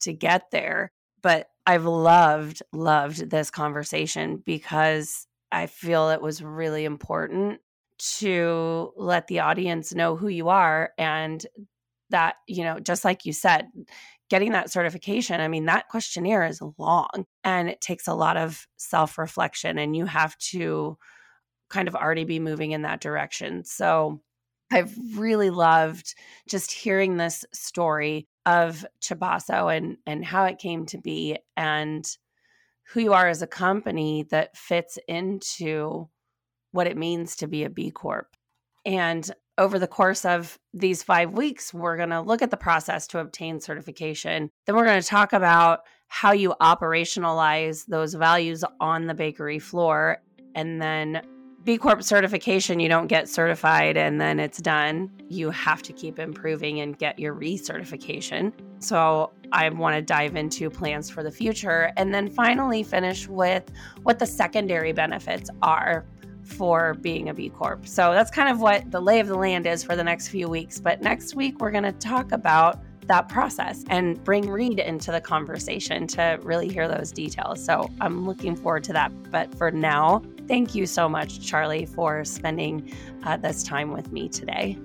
to 0.00 0.12
get 0.12 0.50
there. 0.52 0.92
But 1.22 1.48
I've 1.66 1.84
loved, 1.84 2.62
loved 2.72 3.30
this 3.30 3.50
conversation 3.50 4.42
because 4.44 5.26
I 5.50 5.66
feel 5.66 6.10
it 6.10 6.20
was 6.20 6.42
really 6.42 6.84
important 6.84 7.60
to 7.98 8.92
let 8.96 9.26
the 9.26 9.40
audience 9.40 9.94
know 9.94 10.16
who 10.16 10.28
you 10.28 10.48
are 10.48 10.90
and 10.98 11.44
that, 12.10 12.36
you 12.46 12.62
know, 12.62 12.78
just 12.78 13.04
like 13.04 13.24
you 13.24 13.32
said, 13.32 13.66
getting 14.28 14.52
that 14.52 14.70
certification, 14.70 15.40
I 15.40 15.48
mean, 15.48 15.66
that 15.66 15.88
questionnaire 15.88 16.44
is 16.46 16.60
long 16.78 17.26
and 17.44 17.68
it 17.68 17.80
takes 17.80 18.06
a 18.06 18.14
lot 18.14 18.36
of 18.36 18.66
self 18.76 19.18
reflection, 19.18 19.78
and 19.78 19.96
you 19.96 20.06
have 20.06 20.36
to 20.50 20.98
kind 21.68 21.88
of 21.88 21.94
already 21.94 22.24
be 22.24 22.38
moving 22.38 22.72
in 22.72 22.82
that 22.82 23.00
direction. 23.00 23.64
So 23.64 24.20
I've 24.70 24.94
really 25.16 25.50
loved 25.50 26.14
just 26.48 26.72
hearing 26.72 27.16
this 27.16 27.44
story 27.52 28.28
of 28.44 28.84
Chabaso 29.00 29.74
and 29.74 29.96
and 30.06 30.24
how 30.24 30.44
it 30.44 30.58
came 30.58 30.86
to 30.86 30.98
be 30.98 31.38
and 31.56 32.04
who 32.88 33.00
you 33.00 33.12
are 33.12 33.28
as 33.28 33.42
a 33.42 33.48
company 33.48 34.24
that 34.30 34.56
fits 34.56 34.98
into 35.08 36.08
what 36.76 36.86
it 36.86 36.96
means 36.96 37.34
to 37.36 37.48
be 37.48 37.64
a 37.64 37.70
B 37.70 37.90
Corp. 37.90 38.28
And 38.84 39.28
over 39.58 39.78
the 39.78 39.88
course 39.88 40.24
of 40.24 40.58
these 40.74 41.02
five 41.02 41.32
weeks, 41.32 41.72
we're 41.72 41.96
going 41.96 42.10
to 42.10 42.20
look 42.20 42.42
at 42.42 42.50
the 42.50 42.56
process 42.56 43.06
to 43.08 43.18
obtain 43.18 43.58
certification. 43.58 44.50
Then 44.66 44.76
we're 44.76 44.84
going 44.84 45.00
to 45.00 45.06
talk 45.06 45.32
about 45.32 45.80
how 46.08 46.32
you 46.32 46.54
operationalize 46.60 47.86
those 47.86 48.14
values 48.14 48.62
on 48.80 49.06
the 49.06 49.14
bakery 49.14 49.58
floor. 49.58 50.18
And 50.54 50.80
then 50.80 51.22
B 51.64 51.78
Corp 51.78 52.02
certification, 52.04 52.78
you 52.78 52.88
don't 52.88 53.08
get 53.08 53.28
certified 53.28 53.96
and 53.96 54.20
then 54.20 54.38
it's 54.38 54.58
done. 54.58 55.10
You 55.28 55.50
have 55.50 55.82
to 55.82 55.92
keep 55.92 56.20
improving 56.20 56.80
and 56.80 56.96
get 56.96 57.18
your 57.18 57.34
recertification. 57.34 58.52
So, 58.78 59.32
I 59.52 59.68
want 59.70 59.96
to 59.96 60.02
dive 60.02 60.36
into 60.36 60.70
plans 60.70 61.08
for 61.08 61.22
the 61.22 61.30
future 61.30 61.92
and 61.96 62.12
then 62.14 62.28
finally 62.28 62.82
finish 62.82 63.28
with 63.28 63.70
what 64.02 64.18
the 64.18 64.26
secondary 64.26 64.92
benefits 64.92 65.50
are 65.62 66.04
for 66.46 66.94
being 66.94 67.28
a 67.28 67.34
B 67.34 67.48
Corp. 67.48 67.86
So 67.86 68.12
that's 68.12 68.30
kind 68.30 68.48
of 68.48 68.60
what 68.60 68.90
the 68.90 69.00
lay 69.00 69.20
of 69.20 69.26
the 69.26 69.36
land 69.36 69.66
is 69.66 69.82
for 69.82 69.96
the 69.96 70.04
next 70.04 70.28
few 70.28 70.48
weeks. 70.48 70.80
But 70.80 71.02
next 71.02 71.34
week, 71.34 71.60
we're 71.60 71.70
going 71.70 71.84
to 71.84 71.92
talk 71.92 72.32
about 72.32 72.82
that 73.06 73.28
process 73.28 73.84
and 73.88 74.22
bring 74.24 74.48
Reed 74.48 74.78
into 74.78 75.12
the 75.12 75.20
conversation 75.20 76.06
to 76.08 76.38
really 76.42 76.68
hear 76.68 76.88
those 76.88 77.12
details. 77.12 77.64
So 77.64 77.88
I'm 78.00 78.26
looking 78.26 78.56
forward 78.56 78.84
to 78.84 78.92
that. 78.94 79.12
But 79.30 79.54
for 79.54 79.70
now, 79.70 80.22
thank 80.48 80.74
you 80.74 80.86
so 80.86 81.08
much, 81.08 81.40
Charlie, 81.40 81.86
for 81.86 82.24
spending 82.24 82.92
uh, 83.24 83.36
this 83.36 83.62
time 83.62 83.92
with 83.92 84.12
me 84.12 84.28
today. 84.28 84.78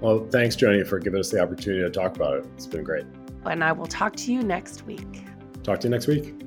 Well, 0.00 0.26
thanks, 0.30 0.56
Joni, 0.56 0.86
for 0.86 0.98
giving 0.98 1.20
us 1.20 1.30
the 1.30 1.40
opportunity 1.40 1.82
to 1.82 1.90
talk 1.90 2.16
about 2.16 2.38
it. 2.38 2.46
It's 2.54 2.66
been 2.66 2.84
great. 2.84 3.06
And 3.44 3.62
I 3.62 3.72
will 3.72 3.86
talk 3.86 4.16
to 4.16 4.32
you 4.32 4.42
next 4.42 4.86
week. 4.86 5.24
Talk 5.62 5.80
to 5.80 5.88
you 5.88 5.90
next 5.90 6.06
week. 6.06 6.45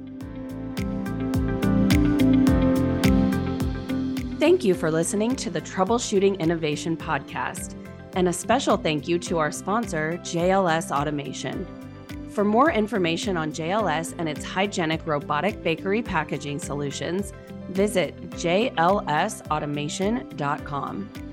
Thank 4.40 4.64
you 4.64 4.74
for 4.74 4.90
listening 4.90 5.36
to 5.36 5.50
the 5.50 5.60
Troubleshooting 5.60 6.40
Innovation 6.40 6.96
Podcast, 6.96 7.76
and 8.14 8.30
a 8.30 8.34
special 8.34 8.78
thank 8.78 9.06
you 9.06 9.20
to 9.20 9.38
our 9.38 9.52
sponsor, 9.52 10.18
JLS 10.24 10.92
Automation. 10.92 11.68
For 12.30 12.46
more 12.46 12.72
information 12.72 13.36
on 13.36 13.52
JLS 13.52 14.16
and 14.18 14.30
its 14.30 14.46
hygienic 14.46 15.06
robotic 15.06 15.62
bakery 15.62 16.02
packaging 16.02 16.60
solutions, 16.60 17.34
visit 17.68 18.16
jlsautomation.com. 18.32 21.29